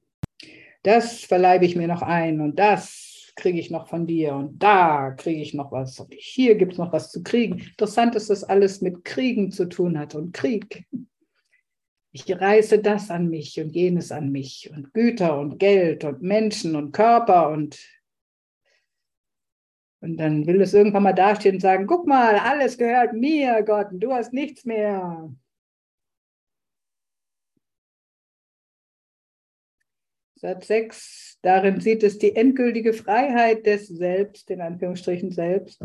das 0.85 1.25
verleibe 1.25 1.65
ich 1.65 1.75
mir 1.75 1.89
noch 1.89 2.03
ein 2.03 2.41
und 2.41 2.61
das 2.61 3.10
kriege 3.41 3.59
ich 3.59 3.71
noch 3.71 3.89
von 3.89 4.07
dir 4.07 4.35
und 4.35 4.63
da 4.63 5.11
kriege 5.11 5.41
ich 5.41 5.55
noch 5.55 5.73
was 5.73 5.99
und 5.99 6.15
hier 6.17 6.55
gibt 6.55 6.73
es 6.73 6.79
noch 6.79 6.93
was 6.93 7.11
zu 7.11 7.23
kriegen. 7.23 7.59
Interessant 7.59 8.15
ist, 8.15 8.31
dass 8.31 8.45
alles 8.45 8.81
mit 8.81 9.05
Kriegen 9.05 9.51
zu 9.51 9.69
tun 9.69 9.99
hat 9.99 10.15
und 10.15 10.33
Krieg. 10.33 10.87
Ich 12.13 12.31
reiße 12.31 12.81
das 12.81 13.11
an 13.11 13.29
mich 13.29 13.61
und 13.61 13.71
jenes 13.71 14.13
an 14.13 14.31
mich 14.31 14.71
und 14.75 14.93
Güter 14.93 15.39
und 15.39 15.59
Geld 15.59 16.05
und 16.05 16.23
Menschen 16.23 16.77
und 16.77 16.93
Körper 16.93 17.51
und 17.51 17.79
und 20.03 20.17
dann 20.17 20.47
will 20.47 20.61
es 20.63 20.73
irgendwann 20.73 21.03
mal 21.03 21.13
dastehen 21.13 21.57
und 21.57 21.61
sagen, 21.61 21.87
guck 21.87 22.07
mal, 22.07 22.37
alles 22.37 22.79
gehört 22.79 23.13
mir, 23.13 23.63
Gott, 23.63 23.93
und 23.93 24.01
du 24.01 24.13
hast 24.13 24.33
nichts 24.33 24.65
mehr. 24.65 25.31
Satz 30.41 30.69
6, 30.69 31.39
darin 31.43 31.81
sieht 31.81 32.03
es 32.03 32.17
die 32.17 32.35
endgültige 32.35 32.95
Freiheit 32.95 33.67
des 33.67 33.89
Selbst, 33.89 34.51
in 34.51 34.63
Anführungsstrichen 34.63 35.33
Selbst, 35.33 35.85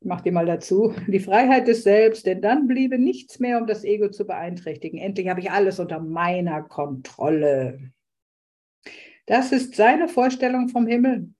mach 0.00 0.20
die 0.20 0.30
mal 0.30 0.46
dazu, 0.46 0.94
die 1.08 1.18
Freiheit 1.18 1.66
des 1.66 1.82
Selbst, 1.82 2.24
denn 2.24 2.40
dann 2.40 2.68
bliebe 2.68 2.98
nichts 2.98 3.40
mehr, 3.40 3.60
um 3.60 3.66
das 3.66 3.82
Ego 3.82 4.10
zu 4.10 4.28
beeinträchtigen. 4.28 5.00
Endlich 5.00 5.28
habe 5.28 5.40
ich 5.40 5.50
alles 5.50 5.80
unter 5.80 5.98
meiner 5.98 6.62
Kontrolle. 6.62 7.90
Das 9.26 9.50
ist 9.50 9.74
seine 9.74 10.06
Vorstellung 10.06 10.68
vom 10.68 10.86
Himmel. 10.86 11.34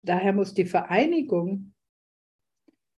Daher 0.00 0.32
muss 0.32 0.54
die 0.54 0.64
Vereinigung, 0.64 1.74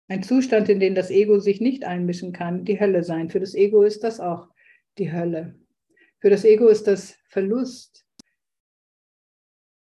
ein 0.08 0.22
Zustand, 0.22 0.68
in 0.68 0.78
den 0.78 0.94
das 0.94 1.10
Ego 1.10 1.38
sich 1.38 1.62
nicht 1.62 1.84
einmischen 1.84 2.34
kann, 2.34 2.66
die 2.66 2.78
Hölle 2.78 3.02
sein. 3.02 3.30
Für 3.30 3.40
das 3.40 3.54
Ego 3.54 3.82
ist 3.82 4.04
das 4.04 4.20
auch 4.20 4.48
die 4.98 5.10
Hölle. 5.10 5.58
Für 6.24 6.30
das 6.30 6.46
Ego 6.46 6.68
ist 6.68 6.86
das 6.86 7.18
Verlust. 7.26 8.06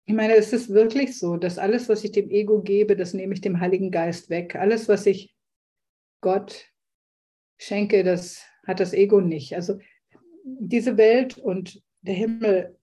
Ich 0.06 0.14
meine, 0.14 0.36
es 0.36 0.54
ist 0.54 0.70
wirklich 0.70 1.18
so, 1.18 1.36
dass 1.36 1.58
alles, 1.58 1.90
was 1.90 2.04
ich 2.04 2.12
dem 2.12 2.30
Ego 2.30 2.62
gebe, 2.62 2.96
das 2.96 3.16
nehme 3.16 3.34
ich 3.34 3.42
dem 3.42 3.60
Heiligen 3.60 3.90
Geist 3.90 4.30
weg. 4.30 4.56
Alles, 4.56 4.88
was 4.88 5.08
ich 5.08 5.36
Gott 6.22 6.72
schenke, 7.58 8.04
das 8.04 8.44
hat 8.68 8.80
das 8.80 8.94
Ego 8.94 9.20
nicht. 9.20 9.56
Also 9.56 9.80
diese 10.44 10.96
Welt 10.96 11.40
und 11.40 11.82
der 12.02 12.14
Himmel, 12.14 12.78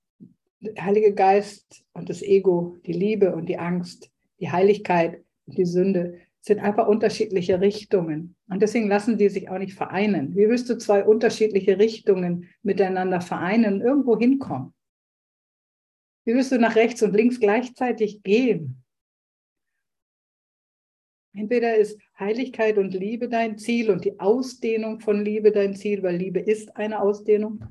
der 0.58 0.84
Heilige 0.84 1.14
Geist 1.14 1.84
und 1.92 2.10
das 2.10 2.22
Ego, 2.22 2.78
die 2.86 2.92
Liebe 2.92 3.36
und 3.36 3.46
die 3.48 3.58
Angst, 3.58 4.10
die 4.40 4.50
Heiligkeit 4.50 5.22
und 5.46 5.58
die 5.58 5.64
Sünde 5.64 6.18
sind 6.40 6.58
einfach 6.58 6.88
unterschiedliche 6.88 7.60
Richtungen. 7.60 8.33
Und 8.48 8.60
deswegen 8.60 8.88
lassen 8.88 9.16
die 9.16 9.28
sich 9.28 9.48
auch 9.48 9.58
nicht 9.58 9.74
vereinen. 9.74 10.34
Wie 10.36 10.48
willst 10.48 10.68
du 10.68 10.76
zwei 10.76 11.04
unterschiedliche 11.04 11.78
Richtungen 11.78 12.48
miteinander 12.62 13.20
vereinen 13.20 13.74
und 13.74 13.80
irgendwo 13.80 14.18
hinkommen? 14.18 14.74
Wie 16.26 16.34
willst 16.34 16.52
du 16.52 16.58
nach 16.58 16.76
rechts 16.76 17.02
und 17.02 17.14
links 17.14 17.40
gleichzeitig 17.40 18.22
gehen? 18.22 18.82
Entweder 21.36 21.76
ist 21.76 22.00
Heiligkeit 22.18 22.78
und 22.78 22.94
Liebe 22.94 23.28
dein 23.28 23.58
Ziel 23.58 23.90
und 23.90 24.04
die 24.04 24.20
Ausdehnung 24.20 25.00
von 25.00 25.24
Liebe 25.24 25.50
dein 25.50 25.74
Ziel, 25.74 26.02
weil 26.02 26.16
Liebe 26.16 26.38
ist 26.38 26.76
eine 26.76 27.00
Ausdehnung. 27.00 27.64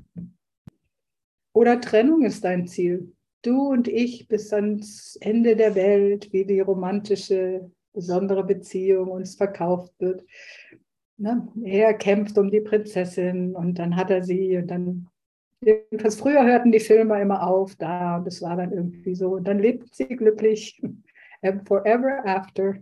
Oder 1.54 1.80
Trennung 1.80 2.24
ist 2.24 2.44
dein 2.44 2.66
Ziel. 2.66 3.14
Du 3.42 3.68
und 3.70 3.88
ich 3.88 4.28
bis 4.28 4.52
ans 4.52 5.16
Ende 5.20 5.56
der 5.56 5.74
Welt, 5.74 6.32
wie 6.32 6.44
die 6.44 6.60
romantische, 6.60 7.70
besondere 7.94 8.44
Beziehung 8.44 9.10
uns 9.10 9.36
verkauft 9.36 9.92
wird. 9.98 10.24
Ne? 11.16 11.48
Er 11.64 11.94
kämpft 11.94 12.36
um 12.36 12.50
die 12.50 12.60
Prinzessin 12.60 13.54
und 13.54 13.78
dann 13.78 13.96
hat 13.96 14.10
er 14.10 14.22
sie 14.22 14.58
und 14.58 14.66
dann 14.66 15.08
Jedenfalls 15.64 16.16
früher 16.16 16.44
hörten 16.44 16.72
die 16.72 16.80
Filme 16.80 17.20
immer 17.20 17.46
auf 17.46 17.74
da 17.76 18.18
und 18.18 18.26
das 18.26 18.42
war 18.42 18.56
dann 18.56 18.72
irgendwie 18.72 19.14
so. 19.14 19.36
Und 19.36 19.44
dann 19.44 19.58
lebten 19.58 19.88
sie 19.90 20.08
glücklich 20.08 20.82
forever 21.66 22.22
after. 22.26 22.74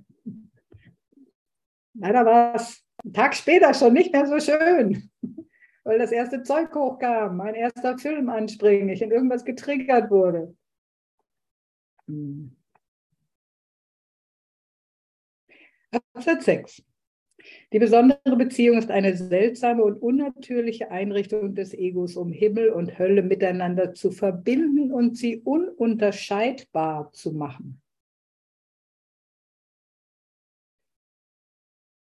Leider 1.95 2.25
war 2.25 2.55
es 2.57 2.85
einen 3.05 3.13
Tag 3.13 3.35
später 3.35 3.73
schon 3.75 3.93
nicht 3.93 4.13
mehr 4.13 4.27
so 4.27 4.41
schön, 4.41 5.11
weil 5.85 5.99
das 5.99 6.11
erste 6.11 6.43
Zeug 6.43 6.75
hochkam, 6.75 7.37
mein 7.37 7.55
erster 7.55 7.99
Film 7.99 8.29
anspringen, 8.29 8.89
ich 8.89 9.03
in 9.03 9.13
irgendwas 9.13 9.45
getriggert 9.45 10.11
wurde. 10.11 10.57
Hm. 12.09 12.57
Absatz 15.93 16.45
6. 16.47 16.83
Die 17.73 17.79
besondere 17.79 18.37
Beziehung 18.37 18.79
ist 18.79 18.91
eine 18.91 19.17
seltsame 19.17 19.83
und 19.83 20.01
unnatürliche 20.01 20.91
Einrichtung 20.91 21.55
des 21.55 21.75
Egos, 21.75 22.17
um 22.17 22.33
Himmel 22.33 22.71
und 22.71 22.99
Hölle 22.99 23.23
miteinander 23.23 23.95
zu 23.95 24.11
verbinden 24.11 24.93
und 24.93 25.17
sie 25.17 25.39
ununterscheidbar 25.39 27.13
zu 27.13 27.33
machen. 27.33 27.83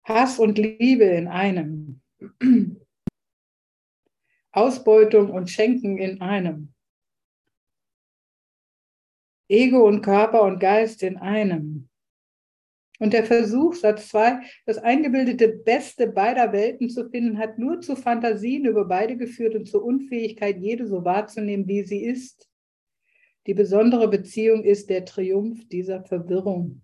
Hass 0.03 0.39
und 0.39 0.57
Liebe 0.57 1.03
in 1.03 1.27
einem. 1.27 2.01
Ausbeutung 4.51 5.29
und 5.29 5.49
Schenken 5.49 5.99
in 5.99 6.21
einem. 6.21 6.73
Ego 9.47 9.87
und 9.87 10.01
Körper 10.01 10.41
und 10.43 10.59
Geist 10.59 11.03
in 11.03 11.17
einem. 11.17 11.88
Und 12.99 13.13
der 13.13 13.23
Versuch, 13.23 13.75
Satz 13.75 14.09
2, 14.09 14.41
das 14.65 14.77
eingebildete 14.77 15.47
Beste 15.47 16.07
beider 16.07 16.51
Welten 16.51 16.89
zu 16.89 17.09
finden, 17.09 17.37
hat 17.37 17.57
nur 17.57 17.79
zu 17.79 17.95
Fantasien 17.95 18.65
über 18.65 18.85
beide 18.85 19.15
geführt 19.15 19.55
und 19.55 19.67
zur 19.67 19.83
Unfähigkeit, 19.83 20.57
jede 20.57 20.85
so 20.85 21.05
wahrzunehmen, 21.05 21.65
wie 21.67 21.83
sie 21.83 22.03
ist. 22.03 22.49
Die 23.47 23.53
besondere 23.53 24.09
Beziehung 24.09 24.63
ist 24.63 24.89
der 24.89 25.05
Triumph 25.05 25.65
dieser 25.69 26.03
Verwirrung. 26.03 26.81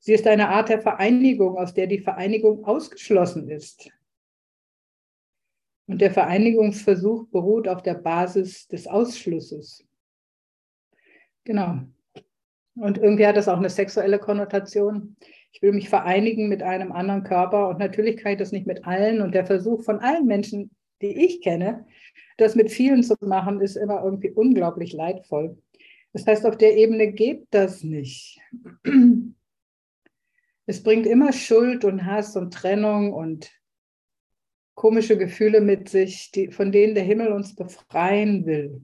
Sie 0.00 0.14
ist 0.14 0.26
eine 0.26 0.48
Art 0.48 0.70
der 0.70 0.80
Vereinigung, 0.80 1.58
aus 1.58 1.74
der 1.74 1.86
die 1.86 1.98
Vereinigung 1.98 2.64
ausgeschlossen 2.64 3.50
ist. 3.50 3.90
Und 5.86 6.00
der 6.00 6.10
Vereinigungsversuch 6.10 7.28
beruht 7.28 7.68
auf 7.68 7.82
der 7.82 7.94
Basis 7.94 8.66
des 8.68 8.86
Ausschlusses. 8.86 9.86
Genau. 11.44 11.82
Und 12.76 12.98
irgendwie 12.98 13.26
hat 13.26 13.36
das 13.36 13.48
auch 13.48 13.56
eine 13.56 13.70
sexuelle 13.70 14.18
Konnotation. 14.18 15.16
Ich 15.52 15.62
will 15.62 15.72
mich 15.72 15.88
vereinigen 15.88 16.48
mit 16.48 16.62
einem 16.62 16.92
anderen 16.92 17.24
Körper 17.24 17.68
und 17.68 17.78
natürlich 17.78 18.18
kann 18.18 18.32
ich 18.32 18.38
das 18.38 18.52
nicht 18.52 18.66
mit 18.66 18.86
allen. 18.86 19.22
Und 19.22 19.34
der 19.34 19.46
Versuch 19.46 19.82
von 19.82 20.00
allen 20.00 20.26
Menschen, 20.26 20.70
die 21.00 21.24
ich 21.24 21.40
kenne, 21.40 21.86
das 22.36 22.54
mit 22.54 22.70
vielen 22.70 23.02
zu 23.02 23.14
machen, 23.20 23.62
ist 23.62 23.76
immer 23.76 24.04
irgendwie 24.04 24.30
unglaublich 24.30 24.92
leidvoll. 24.92 25.56
Das 26.12 26.26
heißt, 26.26 26.44
auf 26.46 26.58
der 26.58 26.76
Ebene 26.76 27.12
geht 27.12 27.46
das 27.50 27.82
nicht. 27.82 28.40
Es 30.68 30.82
bringt 30.82 31.06
immer 31.06 31.32
Schuld 31.32 31.84
und 31.84 32.04
Hass 32.06 32.36
und 32.36 32.52
Trennung 32.52 33.12
und 33.12 33.52
komische 34.74 35.16
Gefühle 35.16 35.60
mit 35.60 35.88
sich, 35.88 36.32
die, 36.32 36.50
von 36.50 36.72
denen 36.72 36.96
der 36.96 37.04
Himmel 37.04 37.30
uns 37.30 37.54
befreien 37.54 38.46
will. 38.46 38.82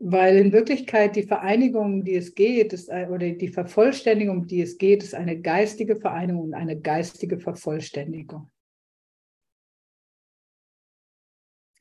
Weil 0.00 0.36
in 0.36 0.52
Wirklichkeit 0.52 1.16
die 1.16 1.24
Vereinigung, 1.24 1.94
um 1.94 2.04
die 2.04 2.14
es 2.14 2.34
geht, 2.34 2.72
ist, 2.72 2.88
oder 2.88 3.18
die 3.18 3.48
Vervollständigung, 3.48 4.38
um 4.38 4.46
die 4.46 4.62
es 4.62 4.78
geht, 4.78 5.02
ist 5.02 5.14
eine 5.14 5.40
geistige 5.40 5.96
Vereinigung 5.96 6.44
und 6.44 6.54
eine 6.54 6.80
geistige 6.80 7.40
Vervollständigung. 7.40 8.48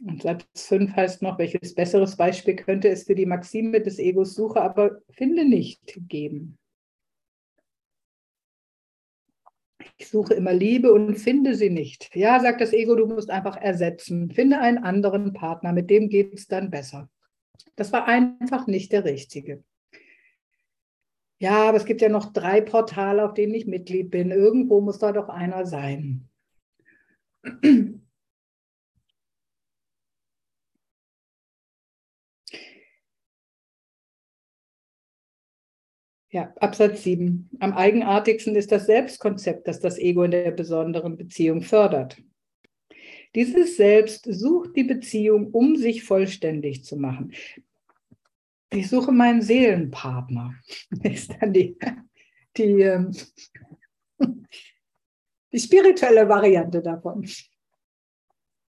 Und 0.03 0.21
Satz 0.21 0.45
5 0.67 0.95
heißt 0.95 1.21
noch, 1.21 1.37
welches 1.37 1.75
besseres 1.75 2.15
Beispiel 2.17 2.55
könnte 2.55 2.89
es 2.89 3.03
für 3.03 3.15
die 3.15 3.25
Maxime 3.25 3.81
des 3.81 3.99
Egos 3.99 4.33
suche, 4.35 4.61
aber 4.61 5.01
finde 5.09 5.47
nicht 5.47 5.99
geben. 6.07 6.57
Ich 9.97 10.09
suche 10.09 10.35
immer 10.35 10.53
Liebe 10.53 10.93
und 10.93 11.15
finde 11.15 11.55
sie 11.55 11.71
nicht. 11.71 12.15
Ja, 12.15 12.39
sagt 12.39 12.61
das 12.61 12.73
Ego, 12.73 12.95
du 12.95 13.07
musst 13.07 13.29
einfach 13.31 13.57
ersetzen. 13.57 14.29
Finde 14.29 14.59
einen 14.59 14.77
anderen 14.79 15.33
Partner, 15.33 15.73
mit 15.73 15.89
dem 15.89 16.09
geht 16.09 16.33
es 16.33 16.47
dann 16.47 16.69
besser. 16.69 17.09
Das 17.75 17.91
war 17.93 18.07
einfach 18.07 18.67
nicht 18.67 18.91
der 18.91 19.05
richtige. 19.05 19.63
Ja, 21.39 21.69
aber 21.69 21.77
es 21.77 21.85
gibt 21.85 22.01
ja 22.01 22.09
noch 22.09 22.33
drei 22.33 22.61
Portale, 22.61 23.23
auf 23.23 23.33
denen 23.33 23.53
ich 23.53 23.67
Mitglied 23.67 24.09
bin. 24.09 24.31
Irgendwo 24.31 24.81
muss 24.81 24.97
da 24.97 25.11
doch 25.11 25.29
einer 25.29 25.65
sein. 25.65 26.27
Ja, 36.29 36.53
Absatz 36.59 37.03
7. 37.03 37.49
Am 37.59 37.73
eigenartigsten 37.73 38.55
ist 38.55 38.71
das 38.71 38.85
Selbstkonzept, 38.85 39.67
das 39.67 39.79
das 39.79 39.97
Ego 39.97 40.23
in 40.23 40.31
der 40.31 40.51
besonderen 40.51 41.15
Beziehung 41.15 41.61
fördert. 41.61 42.17
Dieses 43.35 43.77
Selbst 43.77 44.25
sucht 44.29 44.75
die 44.75 44.83
Beziehung, 44.83 45.51
um 45.51 45.75
sich 45.75 46.03
vollständig 46.03 46.83
zu 46.83 46.97
machen. 46.97 47.33
Ich 48.71 48.89
suche 48.89 49.11
meinen 49.11 49.41
Seelenpartner. 49.41 50.55
Ist 51.03 51.35
dann 51.39 51.53
die, 51.53 51.77
die, 52.57 52.81
ähm, 52.81 53.15
die 55.53 55.59
spirituelle 55.59 56.27
Variante 56.27 56.81
davon. 56.81 57.27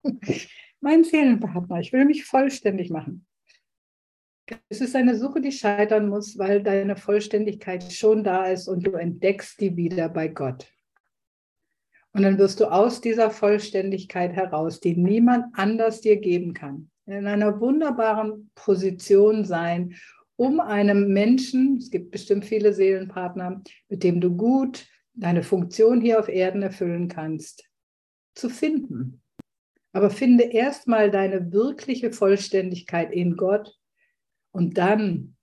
Mein 0.79 1.03
Seelenpartner, 1.03 1.79
ich 1.79 1.93
will 1.93 2.05
mich 2.05 2.25
vollständig 2.25 2.89
machen. 2.89 3.27
Es 4.67 4.81
ist 4.81 4.95
eine 4.95 5.15
Suche, 5.15 5.39
die 5.39 5.51
scheitern 5.51 6.09
muss, 6.09 6.37
weil 6.37 6.61
deine 6.63 6.97
Vollständigkeit 6.97 7.93
schon 7.93 8.23
da 8.23 8.45
ist 8.45 8.67
und 8.67 8.85
du 8.85 8.93
entdeckst 8.93 9.61
die 9.61 9.77
wieder 9.77 10.09
bei 10.09 10.27
Gott. 10.27 10.67
Und 12.13 12.23
dann 12.23 12.37
wirst 12.37 12.59
du 12.59 12.65
aus 12.65 13.01
dieser 13.01 13.31
Vollständigkeit 13.31 14.33
heraus, 14.33 14.79
die 14.79 14.97
niemand 14.97 15.45
anders 15.53 16.01
dir 16.01 16.17
geben 16.17 16.53
kann, 16.53 16.89
in 17.05 17.25
einer 17.25 17.59
wunderbaren 17.61 18.51
Position 18.55 19.45
sein, 19.45 19.95
um 20.35 20.59
einem 20.59 21.13
Menschen, 21.13 21.77
es 21.77 21.91
gibt 21.91 22.11
bestimmt 22.11 22.45
viele 22.45 22.73
Seelenpartner, 22.73 23.61
mit 23.89 24.03
dem 24.03 24.19
du 24.19 24.35
gut 24.35 24.87
deine 25.13 25.43
Funktion 25.43 26.01
hier 26.01 26.19
auf 26.19 26.29
Erden 26.29 26.63
erfüllen 26.63 27.07
kannst, 27.07 27.69
zu 28.35 28.49
finden. 28.49 29.21
Aber 29.93 30.09
finde 30.09 30.45
erstmal 30.45 31.11
deine 31.11 31.51
wirkliche 31.51 32.11
Vollständigkeit 32.11 33.11
in 33.11 33.35
Gott 33.35 33.77
und 34.51 34.77
dann 34.77 35.35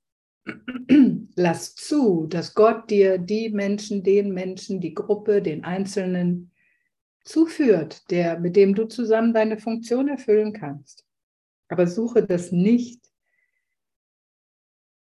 lass 1.37 1.75
zu, 1.75 2.27
dass 2.27 2.55
Gott 2.55 2.91
dir 2.91 3.19
die 3.19 3.51
Menschen, 3.51 4.03
den 4.03 4.33
Menschen, 4.33 4.81
die 4.81 4.95
Gruppe, 4.95 5.43
den 5.43 5.65
Einzelnen 5.65 6.48
zuführt, 7.29 8.11
der, 8.11 8.39
mit 8.39 8.57
dem 8.57 8.75
du 8.75 8.87
zusammen 8.87 9.33
deine 9.35 9.59
Funktion 9.59 10.09
erfüllen 10.09 10.53
kannst. 10.53 11.05
Aber 11.69 11.87
suche 11.87 12.25
das 12.25 12.51
nicht 12.51 13.01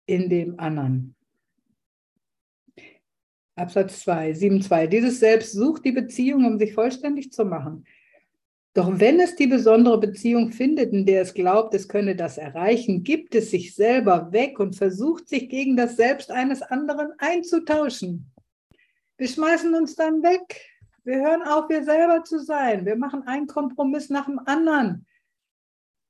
in 0.08 0.30
dem 0.30 0.60
anderen. 0.60 1.16
Absatz 3.56 4.02
2, 4.02 4.32
7.2. 4.32 4.88
Dieses 4.88 5.20
Selbst 5.20 5.54
sucht 5.54 5.86
die 5.86 5.94
Beziehung, 5.94 6.46
um 6.46 6.60
sich 6.60 6.74
vollständig 6.74 7.32
zu 7.32 7.46
machen. 7.46 7.86
Doch 8.74 9.00
wenn 9.00 9.22
es 9.22 9.38
die 9.38 9.48
besondere 9.48 9.98
Beziehung 9.98 10.52
findet, 10.52 10.92
in 10.92 11.06
der 11.06 11.22
es 11.22 11.34
glaubt, 11.34 11.74
es 11.74 11.88
könne 11.88 12.18
das 12.18 12.38
erreichen, 12.38 13.04
gibt 13.04 13.34
es 13.34 13.52
sich 13.52 13.74
selber 13.74 14.34
weg 14.34 14.60
und 14.60 14.76
versucht 14.76 15.30
sich 15.30 15.48
gegen 15.48 15.78
das 15.78 15.96
Selbst 15.96 16.30
eines 16.30 16.62
anderen 16.62 17.14
einzutauschen. 17.20 18.30
Wir 19.18 19.30
schmeißen 19.30 19.74
uns 19.74 19.96
dann 19.96 20.22
weg. 20.24 20.75
Wir 21.06 21.18
hören 21.18 21.44
auf, 21.44 21.70
wir 21.70 21.84
selber 21.84 22.24
zu 22.24 22.40
sein. 22.40 22.86
Wir 22.86 22.96
machen 22.96 23.24
einen 23.28 23.48
Kompromiss 23.48 24.10
nach 24.10 24.26
dem 24.26 24.40
anderen. 24.46 25.06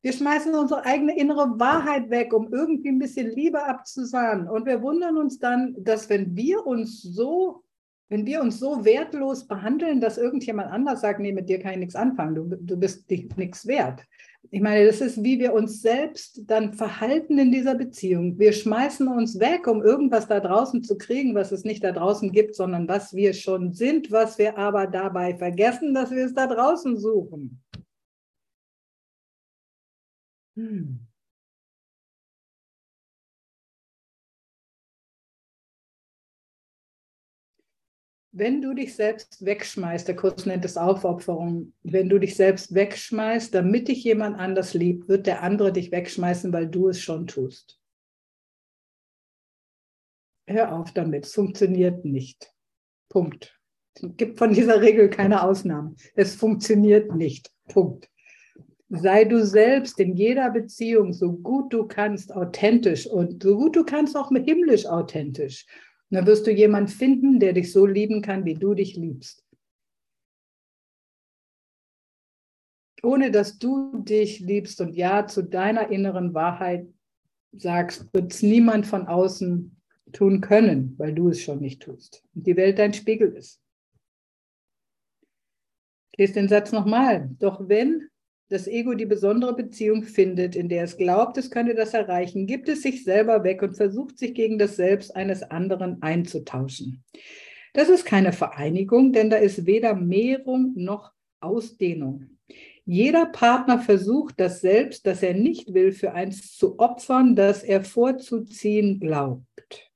Wir 0.01 0.13
schmeißen 0.13 0.53
unsere 0.55 0.85
eigene 0.85 1.17
innere 1.17 1.59
Wahrheit 1.59 2.09
weg, 2.09 2.33
um 2.33 2.53
irgendwie 2.53 2.89
ein 2.89 2.99
bisschen 2.99 3.29
Liebe 3.29 3.63
abzusahnen. 3.63 4.47
Und 4.47 4.65
wir 4.65 4.81
wundern 4.81 5.17
uns 5.17 5.37
dann, 5.37 5.75
dass 5.77 6.09
wenn 6.09 6.35
wir 6.35 6.65
uns 6.65 7.01
so 7.01 7.65
wenn 8.09 8.25
wir 8.25 8.41
uns 8.41 8.59
so 8.59 8.85
wertlos 8.85 9.47
behandeln, 9.47 9.99
dass 9.99 10.17
irgendjemand 10.17 10.71
anders 10.71 11.01
sagt, 11.01 11.19
nee, 11.19 11.33
mit 11.33 11.49
dir 11.49 11.59
kann 11.59 11.73
ich 11.73 11.79
nichts 11.79 11.95
anfangen, 11.95 12.35
du, 12.35 12.55
du 12.55 12.77
bist 12.77 13.09
nichts 13.09 13.65
wert. 13.65 14.03
Ich 14.51 14.61
meine, 14.61 14.85
das 14.85 15.01
ist, 15.01 15.23
wie 15.23 15.39
wir 15.39 15.53
uns 15.53 15.81
selbst 15.81 16.41
dann 16.45 16.73
verhalten 16.73 17.37
in 17.37 17.51
dieser 17.51 17.75
Beziehung. 17.75 18.37
Wir 18.37 18.53
schmeißen 18.53 19.07
uns 19.07 19.39
weg, 19.39 19.67
um 19.67 19.83
irgendwas 19.83 20.27
da 20.27 20.39
draußen 20.39 20.83
zu 20.83 20.97
kriegen, 20.97 21.35
was 21.35 21.51
es 21.51 21.63
nicht 21.63 21.83
da 21.83 21.91
draußen 21.91 22.31
gibt, 22.31 22.55
sondern 22.55 22.87
was 22.87 23.13
wir 23.13 23.33
schon 23.33 23.73
sind, 23.73 24.11
was 24.11 24.37
wir 24.37 24.57
aber 24.57 24.87
dabei 24.87 25.35
vergessen, 25.35 25.93
dass 25.93 26.11
wir 26.11 26.25
es 26.25 26.33
da 26.33 26.47
draußen 26.47 26.97
suchen. 26.97 27.61
Hm. 30.55 30.99
Wenn 38.37 38.61
du 38.61 38.73
dich 38.73 38.95
selbst 38.95 39.45
wegschmeißt, 39.45 40.09
der 40.09 40.17
Kurs 40.17 40.45
nennt 40.45 40.65
es 40.65 40.75
Aufopferung, 40.75 41.73
wenn 41.83 42.09
du 42.09 42.19
dich 42.19 42.35
selbst 42.35 42.75
wegschmeißt, 42.75 43.55
damit 43.55 43.87
dich 43.87 44.03
jemand 44.03 44.37
anders 44.37 44.73
liebt, 44.73 45.07
wird 45.07 45.25
der 45.25 45.41
andere 45.41 45.71
dich 45.71 45.89
wegschmeißen, 45.93 46.51
weil 46.51 46.67
du 46.67 46.89
es 46.89 46.99
schon 46.99 47.27
tust. 47.27 47.79
Hör 50.47 50.73
auf 50.73 50.91
damit, 50.91 51.25
es 51.25 51.33
funktioniert 51.33 52.03
nicht. 52.03 52.53
Punkt. 53.07 53.57
Es 53.93 54.03
gibt 54.17 54.37
von 54.37 54.53
dieser 54.53 54.81
Regel 54.81 55.09
keine 55.09 55.41
Ausnahmen. 55.41 55.95
Es 56.13 56.35
funktioniert 56.35 57.15
nicht. 57.15 57.53
Punkt. 57.69 58.09
Sei 58.89 59.23
du 59.23 59.45
selbst 59.45 59.97
in 59.97 60.13
jeder 60.13 60.51
Beziehung 60.51 61.13
so 61.13 61.31
gut 61.31 61.71
du 61.71 61.87
kannst 61.87 62.35
authentisch 62.35 63.07
und 63.07 63.41
so 63.41 63.55
gut 63.55 63.77
du 63.77 63.85
kannst 63.85 64.17
auch 64.17 64.29
himmlisch 64.29 64.85
authentisch 64.85 65.65
dann 66.15 66.25
wirst 66.25 66.47
du 66.47 66.51
jemanden 66.51 66.89
finden, 66.89 67.39
der 67.39 67.53
dich 67.53 67.71
so 67.71 67.85
lieben 67.85 68.21
kann, 68.21 68.45
wie 68.45 68.55
du 68.55 68.73
dich 68.73 68.95
liebst. 68.95 69.43
Ohne 73.03 73.31
dass 73.31 73.59
du 73.59 73.99
dich 73.99 74.39
liebst 74.39 74.81
und 74.81 74.95
ja 74.95 75.27
zu 75.27 75.43
deiner 75.43 75.91
inneren 75.91 76.33
Wahrheit 76.33 76.87
sagst, 77.51 78.11
wird 78.13 78.33
es 78.33 78.41
niemand 78.41 78.87
von 78.87 79.07
außen 79.07 79.79
tun 80.11 80.41
können, 80.41 80.95
weil 80.97 81.13
du 81.13 81.29
es 81.29 81.41
schon 81.41 81.59
nicht 81.59 81.83
tust. 81.83 82.23
Und 82.33 82.47
die 82.47 82.55
Welt 82.55 82.79
dein 82.79 82.93
Spiegel 82.93 83.33
ist. 83.33 83.61
Ich 86.11 86.19
lese 86.19 86.33
den 86.33 86.47
Satz 86.47 86.71
nochmal. 86.71 87.29
Doch 87.39 87.67
wenn 87.67 88.09
das 88.49 88.67
Ego 88.67 88.93
die 88.93 89.05
besondere 89.05 89.55
Beziehung 89.55 90.03
findet, 90.03 90.55
in 90.55 90.69
der 90.69 90.83
es 90.83 90.97
glaubt, 90.97 91.37
es 91.37 91.49
könne 91.49 91.73
das 91.73 91.93
erreichen, 91.93 92.45
gibt 92.45 92.69
es 92.69 92.81
sich 92.81 93.03
selber 93.03 93.43
weg 93.43 93.61
und 93.63 93.75
versucht 93.75 94.19
sich 94.19 94.33
gegen 94.33 94.57
das 94.57 94.75
Selbst 94.75 95.15
eines 95.15 95.43
anderen 95.43 96.01
einzutauschen. 96.01 97.03
Das 97.73 97.89
ist 97.89 98.05
keine 98.05 98.31
Vereinigung, 98.31 99.11
denn 99.11 99.29
da 99.29 99.37
ist 99.37 99.65
weder 99.65 99.95
Mehrung 99.95 100.73
noch 100.75 101.11
Ausdehnung. 101.39 102.37
Jeder 102.85 103.25
Partner 103.25 103.79
versucht 103.79 104.39
das 104.39 104.61
Selbst, 104.61 105.07
das 105.07 105.23
er 105.23 105.33
nicht 105.33 105.73
will, 105.73 105.91
für 105.91 106.13
eins 106.13 106.55
zu 106.55 106.79
opfern, 106.79 107.35
das 107.35 107.63
er 107.63 107.83
vorzuziehen 107.83 108.99
glaubt. 108.99 109.91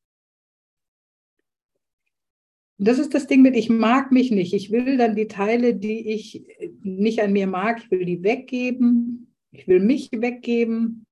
Das 2.82 2.98
ist 2.98 3.14
das 3.14 3.28
Ding 3.28 3.42
mit, 3.42 3.58
ich 3.58 3.70
mag 3.70 4.12
mich 4.12 4.32
nicht. 4.32 4.54
Ich 4.54 4.72
will 4.72 4.98
dann 4.98 5.16
die 5.16 5.28
Teile, 5.28 5.76
die 5.76 6.14
ich 6.14 6.46
nicht 6.82 7.22
an 7.22 7.34
mir 7.34 7.46
mag, 7.46 7.82
ich 7.84 7.92
will 7.92 8.06
die 8.06 8.24
weggeben. 8.24 9.36
Ich 9.52 9.68
will 9.68 9.82
mich 9.82 10.10
weggeben. 10.14 11.06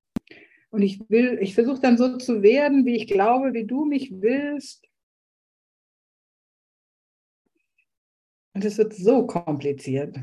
Und 0.69 0.81
ich 0.81 1.01
will, 1.09 1.37
ich 1.41 1.55
versuche 1.55 1.81
dann 1.81 1.97
so 1.97 2.17
zu 2.17 2.41
werden, 2.41 2.85
wie 2.85 2.95
ich 2.95 3.07
glaube, 3.07 3.53
wie 3.53 3.65
du 3.65 3.83
mich 3.83 4.11
willst. 4.13 4.87
Und 8.53 8.63
es 8.63 8.77
wird 8.77 8.93
so 8.93 9.27
kompliziert. 9.27 10.17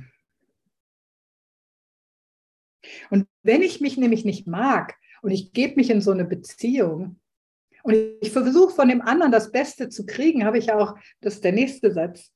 Und 3.11 3.27
wenn 3.43 3.62
ich 3.62 3.81
mich 3.81 3.97
nämlich 3.99 4.25
nicht 4.25 4.47
mag 4.47 4.97
und 5.23 5.31
ich 5.31 5.53
gebe 5.53 5.77
mich 5.77 5.91
in 5.91 6.01
so 6.01 6.11
eine 6.11 6.25
Beziehung, 6.25 7.21
und 7.85 7.95
ich 8.22 8.32
versuche 8.32 8.74
von 8.74 8.89
dem 8.89 9.03
anderen 9.03 9.30
das 9.30 9.53
Beste 9.53 9.91
zu 9.91 10.07
kriegen, 10.07 10.47
habe 10.47 10.57
ich 10.57 10.72
auch, 10.72 10.97
das 11.20 11.35
ist 11.35 11.45
der 11.45 11.53
nächste 11.53 11.93
Satz. 11.93 12.32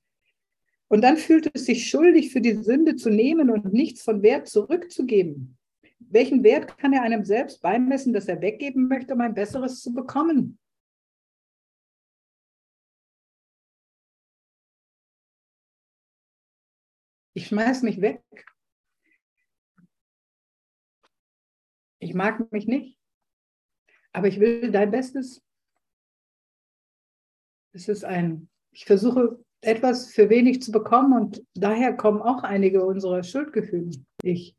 Und 0.88 1.00
dann 1.00 1.16
fühlt 1.16 1.50
es 1.54 1.64
sich 1.64 1.88
schuldig, 1.88 2.32
für 2.32 2.42
die 2.42 2.62
Sünde 2.62 2.96
zu 2.96 3.08
nehmen 3.08 3.50
und 3.50 3.72
nichts 3.72 4.02
von 4.02 4.22
Wert 4.22 4.46
zurückzugeben. 4.48 5.56
welchen 6.00 6.44
Wert 6.44 6.76
kann 6.78 6.92
er 6.92 7.02
einem 7.02 7.24
selbst 7.24 7.62
beimessen, 7.62 8.12
dass 8.12 8.28
er 8.28 8.42
weggeben 8.42 8.88
möchte, 8.88 9.14
um 9.14 9.20
ein 9.22 9.34
besseres 9.34 9.80
zu 9.80 9.94
bekommen? 9.94 10.58
Ich 17.32 17.46
schmeiß 17.46 17.82
mich 17.82 18.02
weg. 18.02 18.22
Ich 22.00 22.12
mag 22.14 22.52
mich 22.52 22.66
nicht, 22.66 22.97
aber 24.18 24.26
ich 24.26 24.40
will 24.40 24.72
dein 24.72 24.90
Bestes. 24.90 25.40
Es 27.72 27.88
ist 27.88 28.04
ein, 28.04 28.48
ich 28.72 28.84
versuche 28.84 29.38
etwas 29.60 30.08
für 30.12 30.28
wenig 30.28 30.60
zu 30.60 30.72
bekommen 30.72 31.12
und 31.12 31.44
daher 31.54 31.96
kommen 31.96 32.20
auch 32.20 32.42
einige 32.42 32.84
unserer 32.84 33.22
Schuldgefühle. 33.22 33.92
Ich 34.24 34.56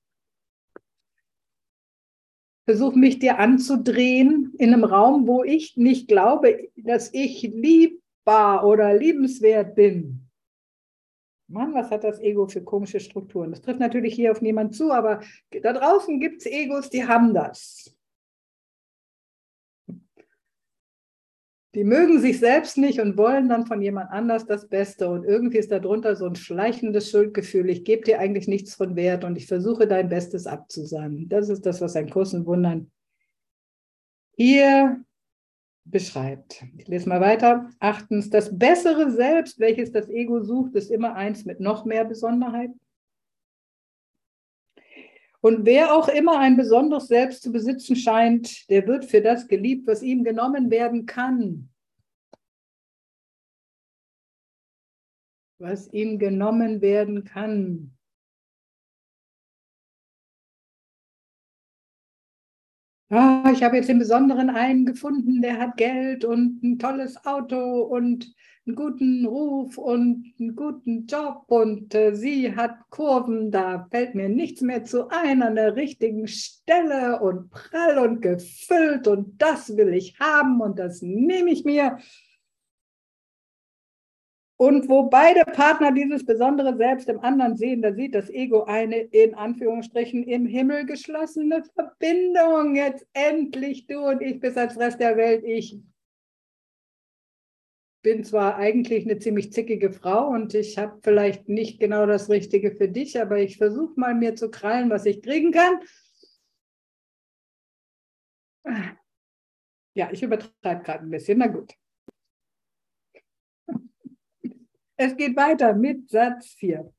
versuche 2.63 2.97
mich 2.97 3.19
dir 3.19 3.37
anzudrehen 3.37 4.53
in 4.57 4.73
einem 4.73 4.85
Raum, 4.85 5.27
wo 5.27 5.43
ich 5.43 5.75
nicht 5.75 6.07
glaube, 6.07 6.69
dass 6.77 7.13
ich 7.13 7.41
liebbar 7.41 8.65
oder 8.65 8.93
liebenswert 8.93 9.75
bin. 9.75 10.29
Mann, 11.47 11.73
was 11.73 11.91
hat 11.91 12.05
das 12.05 12.21
Ego 12.21 12.47
für 12.47 12.63
komische 12.63 13.01
Strukturen? 13.01 13.51
Das 13.51 13.61
trifft 13.61 13.81
natürlich 13.81 14.13
hier 14.13 14.31
auf 14.31 14.41
niemand 14.41 14.73
zu, 14.73 14.93
aber 14.93 15.21
da 15.63 15.73
draußen 15.73 16.21
gibt 16.21 16.41
es 16.41 16.45
Egos, 16.45 16.89
die 16.89 17.05
haben 17.05 17.33
das. 17.33 17.98
Die 21.75 21.83
mögen 21.83 22.19
sich 22.19 22.39
selbst 22.39 22.77
nicht 22.77 22.99
und 22.99 23.15
wollen 23.15 23.47
dann 23.47 23.67
von 23.67 23.81
jemand 23.81 24.09
anders 24.11 24.47
das 24.47 24.67
Beste. 24.67 25.07
Und 25.07 25.23
irgendwie 25.23 25.59
ist 25.59 25.71
darunter 25.71 26.15
so 26.15 26.25
ein 26.25 26.35
schleichendes 26.35 27.11
Schuldgefühl. 27.11 27.69
Ich 27.69 27.83
gebe 27.83 28.03
dir 28.03 28.19
eigentlich 28.19 28.47
nichts 28.47 28.73
von 28.73 28.95
Wert 28.95 29.23
und 29.23 29.37
ich 29.37 29.45
versuche 29.45 29.87
dein 29.87 30.09
Bestes 30.09 30.47
abzusagen. 30.47 31.29
Das 31.29 31.47
ist 31.49 31.65
das, 31.65 31.79
was 31.79 31.95
ein 31.95 32.09
Kurs 32.09 32.33
in 32.33 32.45
Wundern 32.47 32.89
hier 34.35 35.03
beschreibt. 35.85 36.63
Ich 36.77 36.87
lese 36.87 37.09
mal 37.09 37.21
weiter. 37.21 37.69
Achtens, 37.79 38.29
das 38.29 38.57
bessere 38.57 39.11
Selbst, 39.11 39.59
welches 39.59 39.91
das 39.91 40.09
Ego 40.09 40.41
sucht, 40.41 40.75
ist 40.75 40.89
immer 40.89 41.15
eins 41.15 41.45
mit 41.45 41.59
noch 41.59 41.85
mehr 41.85 42.05
Besonderheit. 42.05 42.71
Und 45.41 45.65
wer 45.65 45.93
auch 45.93 46.09
immer 46.09 46.39
ein 46.39 46.57
besonderes 46.57 47.07
Selbst 47.07 47.43
zu 47.43 47.51
besitzen 47.51 47.95
scheint, 47.95 48.69
der 48.69 48.85
wird 48.87 49.05
für 49.05 49.21
das 49.21 49.47
geliebt, 49.47 49.87
was 49.87 50.01
ihm 50.01 50.23
genommen 50.23 50.69
werden 50.69 51.05
kann. 51.05 51.69
Was 55.59 55.91
ihm 55.93 56.19
genommen 56.19 56.81
werden 56.81 57.23
kann. 57.23 57.97
oh, 63.11 63.49
ich 63.51 63.63
habe 63.63 63.77
jetzt 63.77 63.89
den 63.89 63.99
besonderen 63.99 64.49
einen 64.49 64.85
gefunden, 64.85 65.41
der 65.41 65.57
hat 65.57 65.77
Geld 65.77 66.25
und 66.25 66.63
ein 66.63 66.79
tolles 66.79 67.25
Auto 67.25 67.81
und 67.81 68.33
einen 68.69 68.75
guten 68.75 69.25
Ruf 69.25 69.77
und 69.77 70.31
einen 70.39 70.55
guten 70.55 71.07
Job 71.07 71.43
und 71.47 71.95
äh, 71.95 72.13
sie 72.13 72.55
hat 72.55 72.77
Kurven, 72.91 73.49
da 73.51 73.87
fällt 73.89 74.13
mir 74.13 74.29
nichts 74.29 74.61
mehr 74.61 74.83
zu 74.83 75.09
ein 75.09 75.41
an 75.41 75.55
der 75.55 75.75
richtigen 75.75 76.27
Stelle 76.27 77.19
und 77.19 77.49
prall 77.49 77.97
und 77.97 78.21
gefüllt 78.21 79.07
und 79.07 79.41
das 79.41 79.75
will 79.75 79.93
ich 79.93 80.19
haben 80.19 80.61
und 80.61 80.77
das 80.77 81.01
nehme 81.01 81.49
ich 81.49 81.65
mir. 81.65 81.97
Und 84.57 84.89
wo 84.89 85.03
beide 85.03 85.45
Partner 85.45 85.91
dieses 85.91 86.25
besondere 86.25 86.75
Selbst 86.77 87.07
im 87.09 87.21
anderen 87.21 87.55
sehen, 87.55 87.81
da 87.81 87.93
sieht 87.93 88.13
das 88.13 88.29
Ego 88.29 88.65
eine 88.65 88.97
in 88.97 89.33
Anführungsstrichen 89.33 90.23
im 90.25 90.45
Himmel 90.45 90.85
geschlossene 90.85 91.63
Verbindung. 91.73 92.75
Jetzt 92.75 93.07
endlich 93.13 93.87
du 93.87 93.99
und 93.99 94.21
ich 94.21 94.39
bis 94.39 94.57
als 94.57 94.77
Rest 94.77 94.99
der 94.99 95.15
Welt. 95.15 95.43
Ich 95.45 95.79
bin 98.01 98.23
zwar 98.23 98.55
eigentlich 98.55 99.05
eine 99.05 99.19
ziemlich 99.19 99.51
zickige 99.51 99.91
Frau 99.91 100.29
und 100.29 100.53
ich 100.53 100.77
habe 100.77 100.99
vielleicht 101.03 101.49
nicht 101.49 101.79
genau 101.79 102.05
das 102.05 102.29
Richtige 102.29 102.71
für 102.75 102.87
dich, 102.87 103.19
aber 103.19 103.39
ich 103.39 103.57
versuche 103.57 103.99
mal 103.99 104.15
mir 104.15 104.35
zu 104.35 104.49
krallen, 104.49 104.89
was 104.89 105.05
ich 105.05 105.21
kriegen 105.21 105.51
kann. 105.51 105.79
Ja, 109.95 110.09
ich 110.11 110.23
übertreibe 110.23 110.83
gerade 110.83 111.03
ein 111.03 111.09
bisschen. 111.09 111.39
Na 111.39 111.47
gut. 111.47 111.73
Es 114.95 115.15
geht 115.15 115.35
weiter 115.35 115.73
mit 115.73 116.09
Satz 116.09 116.53
4. 116.53 116.93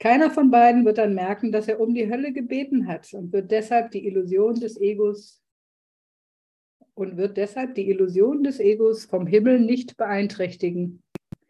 Keiner 0.00 0.30
von 0.30 0.50
beiden 0.50 0.84
wird 0.84 0.98
dann 0.98 1.14
merken, 1.14 1.50
dass 1.50 1.66
er 1.66 1.80
um 1.80 1.94
die 1.94 2.08
Hölle 2.08 2.32
gebeten 2.32 2.86
hat 2.86 3.12
und 3.14 3.32
wird 3.32 3.50
deshalb 3.50 3.90
die 3.90 4.06
Illusion 4.06 4.54
des 4.54 4.80
Egos 4.80 5.42
und 6.98 7.16
wird 7.16 7.36
deshalb 7.36 7.76
die 7.76 7.88
Illusion 7.88 8.42
des 8.42 8.58
Egos 8.58 9.04
vom 9.04 9.26
Himmel 9.26 9.60
nicht 9.60 9.96
beeinträchtigen. 9.96 11.00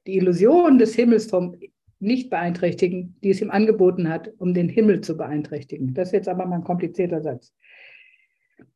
Die 0.07 0.17
Illusion 0.17 0.79
des 0.79 0.95
Himmels 0.95 1.27
vom 1.27 1.57
nicht 2.01 2.29
beeinträchtigen, 2.29 3.17
die 3.25 3.31
es 3.31 3.41
ihm 3.41 3.51
angeboten 3.51 4.09
hat, 4.09 4.31
um 4.39 4.53
den 4.53 4.69
Himmel 4.69 5.01
zu 5.01 5.17
beeinträchtigen. 5.17 5.95
Das 5.95 6.09
ist 6.09 6.13
jetzt 6.13 6.29
aber 6.29 6.45
mal 6.47 6.57
ein 6.57 6.65
komplizierter 6.65 7.23
Satz. 7.23 7.53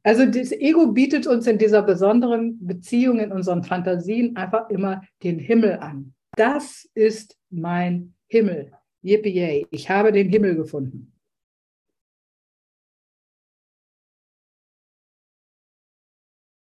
Also 0.03 0.25
das 0.25 0.51
Ego 0.51 0.89
bietet 0.93 1.27
uns 1.27 1.47
in 1.47 1.59
dieser 1.59 1.83
besonderen 1.83 2.59
Beziehung, 2.67 3.21
in 3.21 3.33
unseren 3.33 3.63
Fantasien 3.63 4.35
einfach 4.37 4.71
immer 4.71 5.03
den 5.23 5.39
Himmel 5.39 5.75
an. 5.75 6.15
Das 6.37 6.89
ist 6.95 7.37
mein 7.51 8.15
Himmel. 8.29 8.73
Yippie, 9.03 9.67
ich 9.71 9.91
habe 9.91 10.11
den 10.11 10.31
Himmel 10.31 10.57
gefunden. 10.57 11.12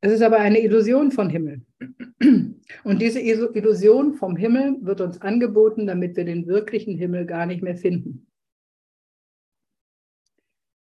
Es 0.01 0.13
ist 0.13 0.21
aber 0.21 0.39
eine 0.39 0.61
Illusion 0.61 1.11
von 1.11 1.29
Himmel. 1.29 1.61
Und 2.83 3.01
diese 3.01 3.19
Illusion 3.19 4.13
vom 4.13 4.35
Himmel 4.35 4.77
wird 4.81 5.01
uns 5.01 5.21
angeboten, 5.21 5.87
damit 5.87 6.15
wir 6.15 6.25
den 6.25 6.47
wirklichen 6.47 6.97
Himmel 6.97 7.25
gar 7.25 7.45
nicht 7.45 7.61
mehr 7.61 7.75
finden. 7.75 8.27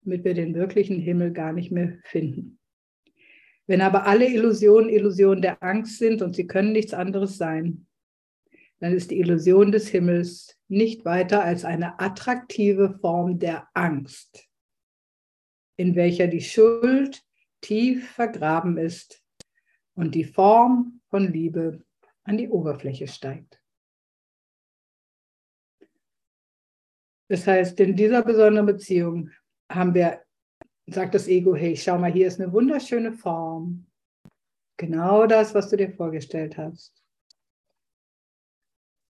Damit 0.03 0.23
wir 0.23 0.33
den 0.33 0.55
wirklichen 0.55 0.99
Himmel 0.99 1.31
gar 1.31 1.53
nicht 1.53 1.71
mehr 1.71 1.97
finden. 2.03 2.59
Wenn 3.65 3.81
aber 3.81 4.05
alle 4.05 4.27
Illusionen 4.27 4.89
Illusionen 4.89 5.41
der 5.41 5.63
Angst 5.63 5.97
sind 5.97 6.21
und 6.21 6.35
sie 6.35 6.47
können 6.47 6.73
nichts 6.73 6.93
anderes 6.93 7.37
sein, 7.37 7.87
dann 8.79 8.93
ist 8.93 9.11
die 9.11 9.19
Illusion 9.19 9.71
des 9.71 9.87
Himmels 9.87 10.59
nicht 10.67 11.05
weiter 11.05 11.43
als 11.43 11.63
eine 11.63 11.99
attraktive 11.99 12.97
Form 12.99 13.39
der 13.39 13.67
Angst, 13.73 14.49
in 15.77 15.95
welcher 15.95 16.27
die 16.27 16.41
Schuld 16.41 17.23
tief 17.63 18.11
vergraben 18.11 18.77
ist 18.77 19.23
und 19.95 20.13
die 20.13 20.25
Form 20.25 21.01
von 21.09 21.31
Liebe 21.31 21.83
an 22.23 22.37
die 22.37 22.49
Oberfläche 22.49 23.07
steigt. 23.07 23.59
Das 27.29 27.47
heißt, 27.47 27.79
in 27.79 27.95
dieser 27.95 28.21
besonderen 28.21 28.67
Beziehung 28.67 29.31
haben 29.71 29.93
wir, 29.93 30.21
sagt 30.87 31.15
das 31.15 31.27
Ego, 31.27 31.55
hey, 31.55 31.75
schau 31.75 31.97
mal, 31.97 32.11
hier 32.11 32.27
ist 32.27 32.39
eine 32.39 32.51
wunderschöne 32.51 33.13
Form. 33.13 33.87
Genau 34.77 35.25
das, 35.25 35.55
was 35.55 35.69
du 35.69 35.77
dir 35.77 35.91
vorgestellt 35.91 36.57
hast. 36.57 37.01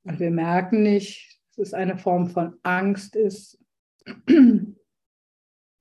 Und 0.05 0.20
wir 0.20 0.30
merken 0.30 0.82
nicht, 0.82 1.40
dass 1.57 1.68
es 1.68 1.74
eine 1.74 1.97
Form 1.97 2.28
von 2.28 2.59
Angst 2.62 3.16
ist. 3.16 3.59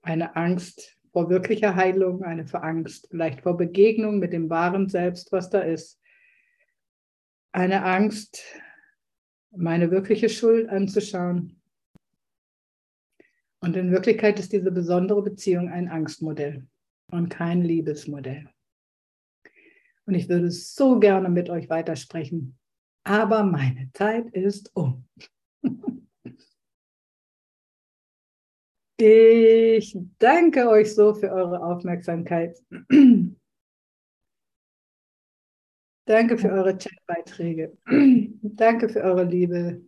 Eine 0.06 0.36
Angst 0.36 0.98
vor 1.14 1.30
wirklicher 1.30 1.76
Heilung, 1.76 2.24
eine 2.24 2.46
Angst 2.54 3.08
vielleicht 3.10 3.42
vor 3.42 3.56
Begegnung 3.56 4.20
mit 4.20 4.34
dem 4.34 4.50
wahren 4.50 4.90
Selbst, 4.90 5.32
was 5.32 5.50
da 5.50 5.62
ist. 5.62 6.02
Eine 7.54 7.86
Angst, 7.86 8.44
meine 9.56 9.92
wirkliche 9.92 10.28
Schuld 10.28 10.68
anzuschauen. 10.68 11.62
Und 13.62 13.78
in 13.78 13.92
Wirklichkeit 13.92 14.40
ist 14.40 14.52
diese 14.52 14.72
besondere 14.72 15.22
Beziehung 15.22 15.70
ein 15.70 15.88
Angstmodell 15.88 16.68
und 17.12 17.30
kein 17.30 17.62
Liebesmodell. 17.62 18.50
Und 20.06 20.16
ich 20.16 20.28
würde 20.28 20.52
so 20.52 21.00
gerne 21.00 21.30
mit 21.30 21.50
euch 21.50 21.70
weitersprechen 21.70 22.58
aber 23.04 23.44
meine 23.44 23.90
Zeit 23.94 24.30
ist 24.32 24.72
um. 24.76 25.06
Ich 28.98 29.98
danke 30.20 30.70
euch 30.70 30.94
so 30.94 31.14
für 31.14 31.32
eure 31.32 31.64
Aufmerksamkeit. 31.64 32.58
Danke 36.06 36.38
für 36.38 36.52
eure 36.52 36.78
Chatbeiträge. 36.78 37.78
Danke 38.42 38.90
für 38.90 39.02
eure 39.02 39.24
Liebe. 39.24 39.82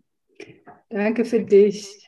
Danke 0.90 1.26
für 1.26 1.44
dich. 1.44 2.08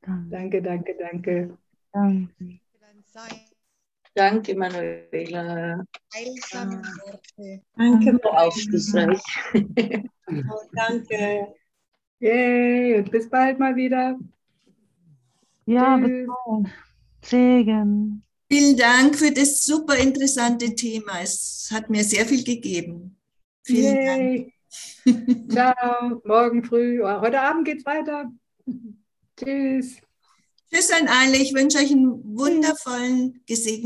Danke, 0.00 0.62
danke, 0.62 0.96
danke. 0.98 1.58
Danke. 1.92 2.60
Danke, 4.14 4.54
Manuela. 4.54 5.84
Heilsame 6.14 6.82
Worte. 6.82 7.62
Danke, 7.76 8.18
so 8.22 8.30
aufschlussreich. 8.30 9.22
Oh, 9.54 10.62
danke. 10.72 11.54
Yay, 12.18 12.98
und 12.98 13.10
bis 13.10 13.28
bald 13.28 13.58
mal 13.58 13.76
wieder. 13.76 14.18
Ja, 15.66 15.96
bald. 15.96 16.68
Segen. 17.24 18.22
Vielen 18.50 18.76
Dank 18.76 19.16
für 19.16 19.30
das 19.30 19.64
super 19.64 19.96
interessante 19.96 20.74
Thema. 20.74 21.20
Es 21.22 21.70
hat 21.72 21.88
mir 21.88 22.04
sehr 22.04 22.26
viel 22.26 22.44
gegeben. 22.44 23.16
Vielen 23.64 23.96
Yay. 23.96 24.52
Dank. 25.06 25.48
Ciao, 25.50 26.20
morgen 26.24 26.64
früh. 26.64 27.02
Heute 27.02 27.40
Abend 27.40 27.64
geht's 27.66 27.86
weiter. 27.86 28.30
Tschüss. 29.36 29.96
Tschüss 30.72 30.90
an 30.90 31.08
alle. 31.08 31.36
Ich 31.36 31.54
wünsche 31.54 31.78
euch 31.78 31.92
einen 31.92 32.22
wundervollen, 32.36 33.42
gesegneten 33.46 33.80